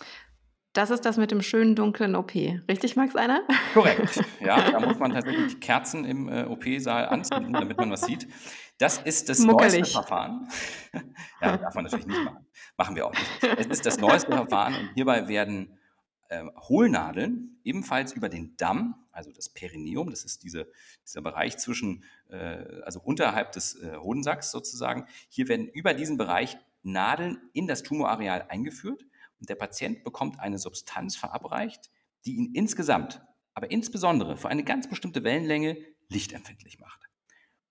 Das 0.74 0.92
ist 0.92 1.06
das 1.06 1.18
mit 1.18 1.32
dem 1.32 1.42
schönen 1.42 1.76
dunklen 1.76 2.16
OP. 2.16 2.36
Richtig, 2.36 2.96
Max 2.96 3.16
einer? 3.16 3.42
Korrekt. 3.74 4.24
Ja, 4.40 4.70
da 4.70 4.80
muss 4.80 5.00
man 5.00 5.12
tatsächlich 5.12 5.60
Kerzen 5.60 6.06
im 6.06 6.30
äh, 6.30 6.44
OP-Saal 6.44 7.08
anzünden, 7.08 7.52
damit 7.52 7.78
man 7.78 7.90
was 7.90 8.02
sieht. 8.02 8.28
Das 8.78 9.00
ist 9.00 9.28
das 9.30 9.40
Muckelig. 9.40 9.74
neueste 9.74 9.94
Verfahren. 9.94 10.48
ja, 11.42 11.58
darf 11.58 11.74
man 11.74 11.86
natürlich 11.86 12.06
nicht 12.06 12.24
machen. 12.24 12.46
Machen 12.78 12.96
wir 12.96 13.08
auch 13.08 13.13
nicht. 13.13 13.44
Es 13.58 13.66
ist 13.66 13.86
das 13.88 13.98
neueste 13.98 14.32
Verfahren 14.32 14.76
und 14.76 14.92
hierbei 14.94 15.28
werden 15.28 15.80
äh, 16.30 16.44
Hohlnadeln 16.70 17.60
ebenfalls 17.63 18.13
über 18.13 18.30
den 18.30 18.56
Damm, 18.58 18.96
also 19.12 19.32
das 19.32 19.50
Perineum, 19.50 20.12
das 20.12 20.24
ist 20.24 20.44
diese, 20.44 20.72
dieser 21.04 21.22
Bereich 21.22 21.58
zwischen, 21.58 22.04
also 22.84 23.00
unterhalb 23.02 23.52
des 23.54 23.76
äh, 23.82 23.96
Hodensacks 23.98 24.52
sozusagen, 24.52 25.06
hier 25.30 25.48
werden 25.48 25.68
über 25.68 25.94
diesen 25.94 26.18
Bereich 26.18 26.58
Nadeln 26.84 27.40
in 27.54 27.68
das 27.68 27.84
Tumorareal 27.84 28.46
eingeführt 28.50 29.06
und 29.40 29.50
der 29.50 29.56
Patient 29.56 30.04
bekommt 30.04 30.40
eine 30.40 30.58
Substanz 30.58 31.16
verabreicht, 31.16 31.90
die 32.26 32.36
ihn 32.36 32.54
insgesamt, 32.54 33.22
aber 33.54 33.72
insbesondere 33.72 34.38
für 34.38 34.50
eine 34.50 34.63
ganz 34.63 34.90
bestimmte 34.90 35.24
Wellenlänge 35.24 35.78
lichtempfindlich 36.10 36.80
macht. 36.80 37.10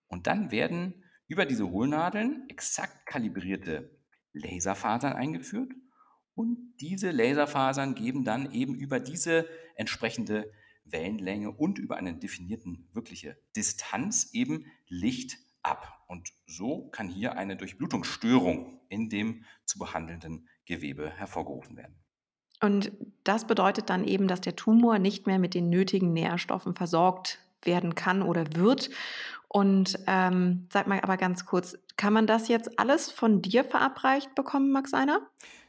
Und 0.08 0.26
dann 0.26 0.50
werden 0.50 1.04
über 1.28 1.46
diese 1.46 1.70
Hohlnadeln 1.70 2.44
exakt 2.48 3.06
kalibrierte 3.06 3.90
Laserfasern 4.32 5.14
eingeführt 5.14 5.72
und 6.34 6.74
diese 6.80 7.10
Laserfasern 7.10 7.94
geben 7.94 8.24
dann 8.24 8.52
eben 8.52 8.74
über 8.74 9.00
diese 9.00 9.46
entsprechende 9.74 10.52
Wellenlänge 10.86 11.50
und 11.50 11.78
über 11.78 11.96
eine 11.96 12.14
definierten 12.14 12.88
wirkliche 12.92 13.36
Distanz 13.54 14.30
eben 14.32 14.66
Licht 14.88 15.38
ab. 15.62 16.04
Und 16.08 16.32
so 16.46 16.88
kann 16.88 17.08
hier 17.08 17.36
eine 17.36 17.56
Durchblutungsstörung 17.56 18.80
in 18.88 19.08
dem 19.08 19.44
zu 19.64 19.78
behandelnden 19.78 20.48
Gewebe 20.64 21.10
hervorgerufen 21.10 21.76
werden. 21.76 21.96
Und 22.60 22.92
das 23.24 23.46
bedeutet 23.46 23.90
dann 23.90 24.04
eben, 24.04 24.28
dass 24.28 24.40
der 24.40 24.56
Tumor 24.56 24.98
nicht 24.98 25.26
mehr 25.26 25.38
mit 25.38 25.54
den 25.54 25.68
nötigen 25.68 26.12
Nährstoffen 26.12 26.74
versorgt 26.74 27.38
werden 27.62 27.94
kann 27.94 28.22
oder 28.22 28.44
wird. 28.54 28.90
Und 29.48 29.98
ähm, 30.06 30.66
sag 30.72 30.86
mal 30.86 31.00
aber 31.00 31.16
ganz 31.16 31.44
kurz, 31.44 31.78
kann 31.96 32.12
man 32.12 32.26
das 32.26 32.48
jetzt 32.48 32.78
alles 32.78 33.10
von 33.10 33.42
dir 33.42 33.64
verabreicht 33.64 34.34
bekommen, 34.34 34.70
Max 34.70 34.94
Einer? 34.94 35.20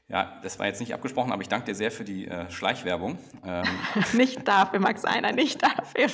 Ja, 0.09 0.39
das 0.41 0.57
war 0.57 0.67
jetzt 0.67 0.79
nicht 0.79 0.93
abgesprochen, 0.93 1.33
aber 1.33 1.41
ich 1.41 1.49
danke 1.49 1.65
dir 1.65 1.75
sehr 1.75 1.91
für 1.91 2.05
die 2.05 2.27
äh, 2.27 2.49
Schleichwerbung. 2.49 3.17
Ähm, 3.43 3.65
nicht 4.13 4.47
dafür, 4.47 4.79
Max 4.79 5.03
Einer, 5.03 5.33
nicht 5.33 5.61
dafür. 5.61 6.07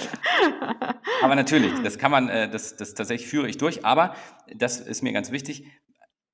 aber 1.22 1.36
natürlich, 1.36 1.72
das 1.84 2.00
kann 2.00 2.10
man, 2.10 2.28
äh, 2.28 2.50
das, 2.50 2.76
das 2.76 2.96
tatsächlich 2.96 3.30
führe 3.30 3.48
ich 3.48 3.58
durch. 3.60 3.86
Aber 3.86 4.16
das 4.52 4.80
ist 4.80 5.04
mir 5.04 5.14
ganz 5.14 5.30
wichtig. 5.30 5.68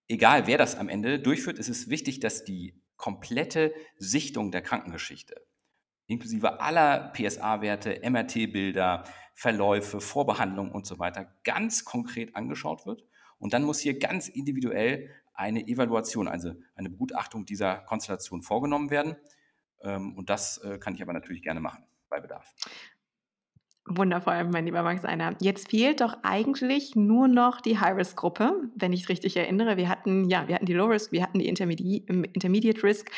Egal, 0.08 0.48
wer 0.48 0.58
das 0.58 0.76
am 0.78 0.88
Ende 0.88 1.20
durchführt, 1.20 1.60
ist 1.60 1.68
es 1.68 1.90
wichtig, 1.90 2.22
dass 2.22 2.46
die 2.46 2.82
komplette 2.96 3.74
Sichtung 3.98 4.52
der 4.52 4.62
Krankengeschichte, 4.62 5.36
inklusive 6.08 6.62
aller 6.62 7.12
PSA-Werte, 7.14 8.02
MRT-Bilder, 8.10 9.04
Verläufe, 9.34 10.00
Vorbehandlungen 10.00 10.72
und 10.72 10.86
so 10.86 10.98
weiter 10.98 11.36
ganz 11.44 11.84
konkret 11.84 12.38
angeschaut 12.38 12.86
wird. 12.86 13.04
Und 13.38 13.54
dann 13.54 13.64
muss 13.64 13.80
hier 13.80 14.00
ganz 14.00 14.30
individuell 14.30 15.10
eine 15.40 15.66
Evaluation, 15.68 16.28
also 16.28 16.54
eine 16.76 16.90
Begutachtung 16.90 17.46
dieser 17.46 17.78
Konstellation 17.78 18.42
vorgenommen 18.42 18.90
werden. 18.90 19.16
Ähm, 19.82 20.18
und 20.18 20.30
das 20.30 20.58
äh, 20.58 20.78
kann 20.78 20.94
ich 20.96 21.02
aber 21.02 21.14
natürlich 21.14 21.42
gerne 21.42 21.62
machen 21.62 21.86
bei 22.10 22.20
Bedarf. 22.20 22.54
Wundervoll, 23.92 24.44
mein 24.44 24.66
lieber 24.66 24.84
Max 24.84 25.04
Einer. 25.04 25.36
Jetzt 25.42 25.72
fehlt 25.72 26.02
doch 26.02 26.18
eigentlich 26.22 26.96
nur 26.96 27.28
noch 27.28 27.60
die 27.60 27.80
High-Risk-Gruppe, 27.80 28.70
wenn 28.76 28.94
ich 28.94 29.04
es 29.04 29.10
richtig 29.10 29.36
erinnere. 29.36 29.78
Wir 29.78 29.90
hatten, 29.90 30.30
ja, 30.30 30.48
wir 30.48 30.54
hatten 30.54 30.68
die 30.68 30.74
Low-Risk, 30.74 31.12
wir 31.12 31.24
hatten 31.24 31.40
die 31.40 31.48
Intermedi 31.48 32.04
Intermediate 32.08 32.84
Risk. 32.84 33.10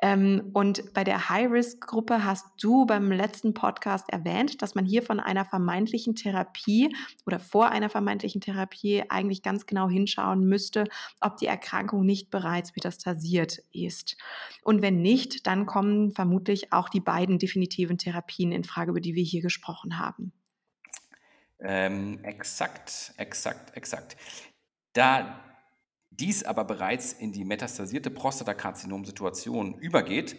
Ähm, 0.00 0.50
und 0.52 0.94
bei 0.94 1.02
der 1.02 1.28
High-Risk-Gruppe 1.28 2.24
hast 2.24 2.46
du 2.60 2.86
beim 2.86 3.10
letzten 3.10 3.52
Podcast 3.52 4.10
erwähnt, 4.10 4.62
dass 4.62 4.76
man 4.76 4.84
hier 4.84 5.02
von 5.02 5.18
einer 5.18 5.44
vermeintlichen 5.44 6.14
Therapie 6.14 6.94
oder 7.26 7.40
vor 7.40 7.70
einer 7.70 7.88
vermeintlichen 7.88 8.40
Therapie 8.40 9.02
eigentlich 9.08 9.42
ganz 9.42 9.66
genau 9.66 9.88
hinschauen 9.88 10.44
müsste, 10.44 10.84
ob 11.20 11.36
die 11.36 11.46
Erkrankung 11.46 12.06
nicht 12.06 12.30
bereits 12.30 12.76
metastasiert 12.76 13.58
ist. 13.72 14.16
Und 14.62 14.82
wenn 14.82 15.02
nicht, 15.02 15.48
dann 15.48 15.66
kommen 15.66 16.12
vermutlich 16.12 16.72
auch 16.72 16.88
die 16.88 17.00
beiden 17.00 17.40
definitiven 17.40 17.98
Therapien 17.98 18.52
in 18.52 18.62
Frage, 18.62 18.92
über 18.92 19.00
die 19.00 19.16
wir 19.16 19.24
hier 19.24 19.42
gesprochen 19.42 19.98
haben 19.98 20.11
haben. 20.12 20.32
Ähm, 21.60 22.24
exakt, 22.24 23.14
exakt, 23.16 23.76
exakt. 23.76 24.16
Da 24.92 25.42
dies 26.10 26.44
aber 26.44 26.64
bereits 26.64 27.12
in 27.12 27.32
die 27.32 27.44
metastasierte 27.44 28.10
Prostatakarzinom-Situation 28.10 29.78
übergeht, 29.78 30.36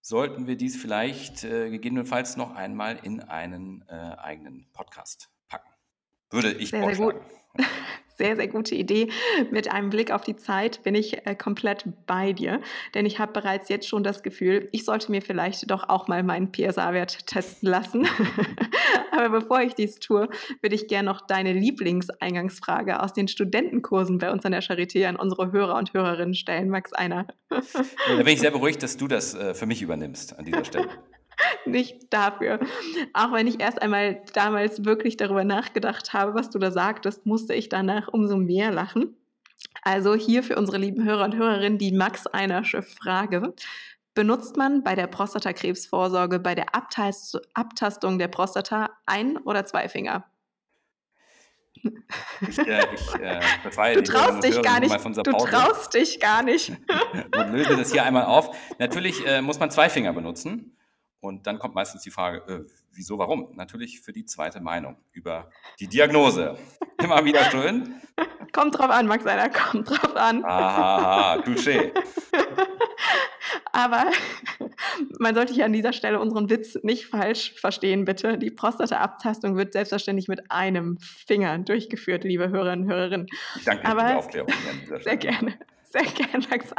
sollten 0.00 0.46
wir 0.46 0.56
dies 0.56 0.76
vielleicht 0.76 1.44
äh, 1.44 1.70
gegebenenfalls 1.70 2.36
noch 2.36 2.54
einmal 2.54 2.98
in 3.02 3.20
einen 3.20 3.84
äh, 3.88 3.92
eigenen 3.92 4.70
Podcast 4.72 5.30
packen. 5.48 5.70
Würde 6.30 6.52
ich 6.52 6.70
sehr, 6.70 6.94
sehr 6.94 7.12
gut. 7.12 7.16
sehr, 8.20 8.36
sehr 8.36 8.48
gute 8.48 8.74
Idee. 8.74 9.08
Mit 9.50 9.72
einem 9.72 9.88
Blick 9.88 10.10
auf 10.10 10.24
die 10.24 10.36
Zeit 10.36 10.82
bin 10.82 10.94
ich 10.94 11.26
äh, 11.26 11.34
komplett 11.34 11.86
bei 12.06 12.34
dir, 12.34 12.60
denn 12.94 13.06
ich 13.06 13.18
habe 13.18 13.32
bereits 13.32 13.70
jetzt 13.70 13.88
schon 13.88 14.02
das 14.02 14.22
Gefühl, 14.22 14.68
ich 14.72 14.84
sollte 14.84 15.10
mir 15.10 15.22
vielleicht 15.22 15.70
doch 15.70 15.88
auch 15.88 16.06
mal 16.06 16.22
meinen 16.22 16.52
PSA-Wert 16.52 17.26
testen 17.26 17.70
lassen. 17.70 18.06
Aber 19.10 19.40
bevor 19.40 19.62
ich 19.62 19.74
dies 19.74 19.98
tue, 20.00 20.28
würde 20.60 20.74
ich 20.74 20.86
gerne 20.86 21.08
noch 21.08 21.22
deine 21.22 21.54
Lieblingseingangsfrage 21.54 23.02
aus 23.02 23.14
den 23.14 23.26
Studentenkursen 23.26 24.18
bei 24.18 24.30
uns 24.30 24.44
an 24.44 24.52
der 24.52 24.62
Charité 24.62 25.06
an 25.06 25.16
unsere 25.16 25.50
Hörer 25.50 25.78
und 25.78 25.94
Hörerinnen 25.94 26.34
stellen. 26.34 26.68
Max 26.68 26.92
Einer. 26.92 27.26
da 27.48 28.16
bin 28.18 28.26
ich 28.26 28.40
sehr 28.40 28.50
beruhigt, 28.50 28.82
dass 28.82 28.98
du 28.98 29.08
das 29.08 29.34
äh, 29.34 29.54
für 29.54 29.64
mich 29.64 29.80
übernimmst 29.80 30.38
an 30.38 30.44
dieser 30.44 30.66
Stelle. 30.66 30.88
Nicht 31.66 32.12
dafür. 32.12 32.60
Auch 33.12 33.32
wenn 33.32 33.46
ich 33.46 33.60
erst 33.60 33.80
einmal 33.82 34.22
damals 34.32 34.84
wirklich 34.84 35.16
darüber 35.16 35.44
nachgedacht 35.44 36.12
habe, 36.12 36.34
was 36.34 36.50
du 36.50 36.58
da 36.58 36.70
sagtest, 36.70 37.26
musste 37.26 37.54
ich 37.54 37.68
danach 37.68 38.08
umso 38.08 38.36
mehr 38.36 38.70
lachen. 38.70 39.16
Also 39.82 40.14
hier 40.14 40.42
für 40.42 40.56
unsere 40.56 40.78
lieben 40.78 41.04
Hörer 41.04 41.24
und 41.24 41.36
Hörerinnen 41.36 41.78
die 41.78 41.92
Max 41.92 42.26
Einersche 42.26 42.82
Frage. 42.82 43.54
Benutzt 44.14 44.56
man 44.56 44.82
bei 44.82 44.94
der 44.94 45.06
Prostatakrebsvorsorge 45.06 46.40
bei 46.40 46.54
der 46.54 46.74
Abtast 46.74 47.40
Abtastung 47.54 48.18
der 48.18 48.28
Prostata 48.28 48.90
ein 49.06 49.36
oder 49.38 49.64
zwei 49.64 49.88
Finger? 49.88 50.24
Ich, 52.48 52.58
äh, 52.58 52.86
ich 52.92 53.14
äh, 53.14 53.40
befreie 53.62 53.96
du 53.96 54.02
traust 54.02 54.42
dich 54.42 54.60
gar 54.62 54.80
nicht. 54.80 54.94
Du 55.24 55.32
traust 55.32 55.94
dich 55.94 56.20
gar 56.20 56.42
nicht. 56.42 56.70
und 56.70 57.52
löse 57.52 57.76
das 57.76 57.92
hier 57.92 58.04
einmal 58.04 58.24
auf. 58.24 58.54
Natürlich 58.78 59.24
äh, 59.26 59.40
muss 59.40 59.58
man 59.58 59.70
zwei 59.70 59.88
Finger 59.88 60.12
benutzen. 60.12 60.76
Und 61.20 61.46
dann 61.46 61.58
kommt 61.58 61.74
meistens 61.74 62.02
die 62.02 62.10
Frage, 62.10 62.38
äh, 62.50 62.70
wieso, 62.92 63.18
warum? 63.18 63.54
Natürlich 63.54 64.00
für 64.00 64.12
die 64.12 64.24
zweite 64.24 64.60
Meinung 64.60 64.96
über 65.12 65.50
die 65.78 65.86
Diagnose. 65.86 66.56
Immer 67.02 67.24
wieder 67.24 67.44
schön. 67.50 67.94
Kommt 68.52 68.78
drauf 68.78 68.90
an, 68.90 69.06
Max 69.06 69.26
einer, 69.26 69.48
kommt 69.50 69.90
drauf 69.90 70.16
an. 70.16 70.44
Aha, 70.44 71.36
touché. 71.44 71.92
Aber 73.72 74.06
man 75.18 75.34
sollte 75.34 75.54
hier 75.54 75.64
an 75.64 75.72
dieser 75.72 75.92
Stelle 75.92 76.18
unseren 76.18 76.50
Witz 76.50 76.76
nicht 76.82 77.06
falsch 77.06 77.54
verstehen, 77.54 78.04
bitte. 78.04 78.36
Die 78.36 78.50
Prostata-Abtastung 78.50 79.56
wird 79.56 79.72
selbstverständlich 79.72 80.28
mit 80.28 80.50
einem 80.50 80.98
Finger 80.98 81.58
durchgeführt, 81.58 82.24
liebe 82.24 82.48
Hörerinnen 82.48 82.86
und 82.86 82.92
Hörerinnen. 82.92 83.26
Ich 83.56 83.64
danke 83.64 83.88
für 83.88 83.96
die 83.96 84.14
Aufklärung. 84.14 84.52
Sehr 85.02 85.16
gerne. 85.16 85.58
Sehr 85.92 86.04
gerne, 86.04 86.46
Max. 86.48 86.72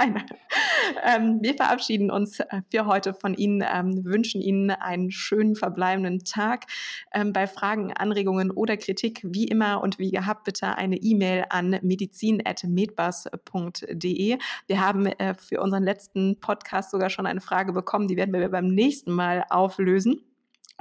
Ähm, 1.03 1.39
wir 1.41 1.55
verabschieden 1.55 2.11
uns 2.11 2.39
äh, 2.39 2.61
für 2.71 2.85
heute 2.85 3.13
von 3.13 3.33
Ihnen, 3.33 3.61
ähm, 3.61 4.05
wünschen 4.05 4.39
Ihnen 4.41 4.71
einen 4.71 5.11
schönen 5.11 5.55
verbleibenden 5.55 6.23
Tag. 6.23 6.67
Ähm, 7.13 7.33
bei 7.33 7.45
Fragen, 7.45 7.91
Anregungen 7.91 8.51
oder 8.51 8.77
Kritik, 8.77 9.19
wie 9.23 9.43
immer 9.45 9.81
und 9.81 9.99
wie 9.99 10.11
gehabt, 10.11 10.45
bitte 10.45 10.77
eine 10.77 10.95
E-Mail 10.95 11.43
an 11.49 11.77
medizin.medbus.de. 11.81 14.37
Wir 14.67 14.79
haben 14.79 15.07
äh, 15.07 15.33
für 15.33 15.59
unseren 15.61 15.83
letzten 15.83 16.39
Podcast 16.39 16.91
sogar 16.91 17.09
schon 17.09 17.25
eine 17.25 17.41
Frage 17.41 17.73
bekommen, 17.73 18.07
die 18.07 18.15
werden 18.15 18.33
wir 18.33 18.47
beim 18.49 18.69
nächsten 18.69 19.11
Mal 19.11 19.43
auflösen. 19.49 20.30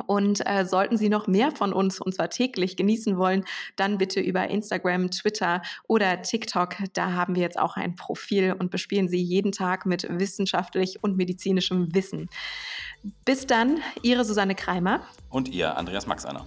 Und 0.06 0.46
äh, 0.46 0.64
sollten 0.64 0.96
Sie 0.96 1.08
noch 1.08 1.26
mehr 1.26 1.50
von 1.50 1.72
uns, 1.72 2.00
und 2.00 2.14
zwar 2.14 2.30
täglich, 2.30 2.76
genießen 2.76 3.16
wollen, 3.16 3.44
dann 3.76 3.98
bitte 3.98 4.20
über 4.20 4.48
Instagram, 4.48 5.10
Twitter 5.10 5.62
oder 5.88 6.22
TikTok. 6.22 6.76
Da 6.92 7.12
haben 7.12 7.34
wir 7.34 7.42
jetzt 7.42 7.58
auch 7.58 7.76
ein 7.76 7.96
Profil 7.96 8.54
und 8.58 8.70
bespielen 8.70 9.08
Sie 9.08 9.20
jeden 9.22 9.52
Tag 9.52 9.86
mit 9.86 10.06
wissenschaftlich 10.08 11.02
und 11.02 11.16
medizinischem 11.16 11.94
Wissen. 11.94 12.28
Bis 13.24 13.46
dann, 13.46 13.80
Ihre 14.02 14.24
Susanne 14.24 14.54
Kreimer. 14.54 15.00
Und 15.30 15.48
Ihr 15.48 15.76
Andreas 15.76 16.06
Maxaner. 16.06 16.44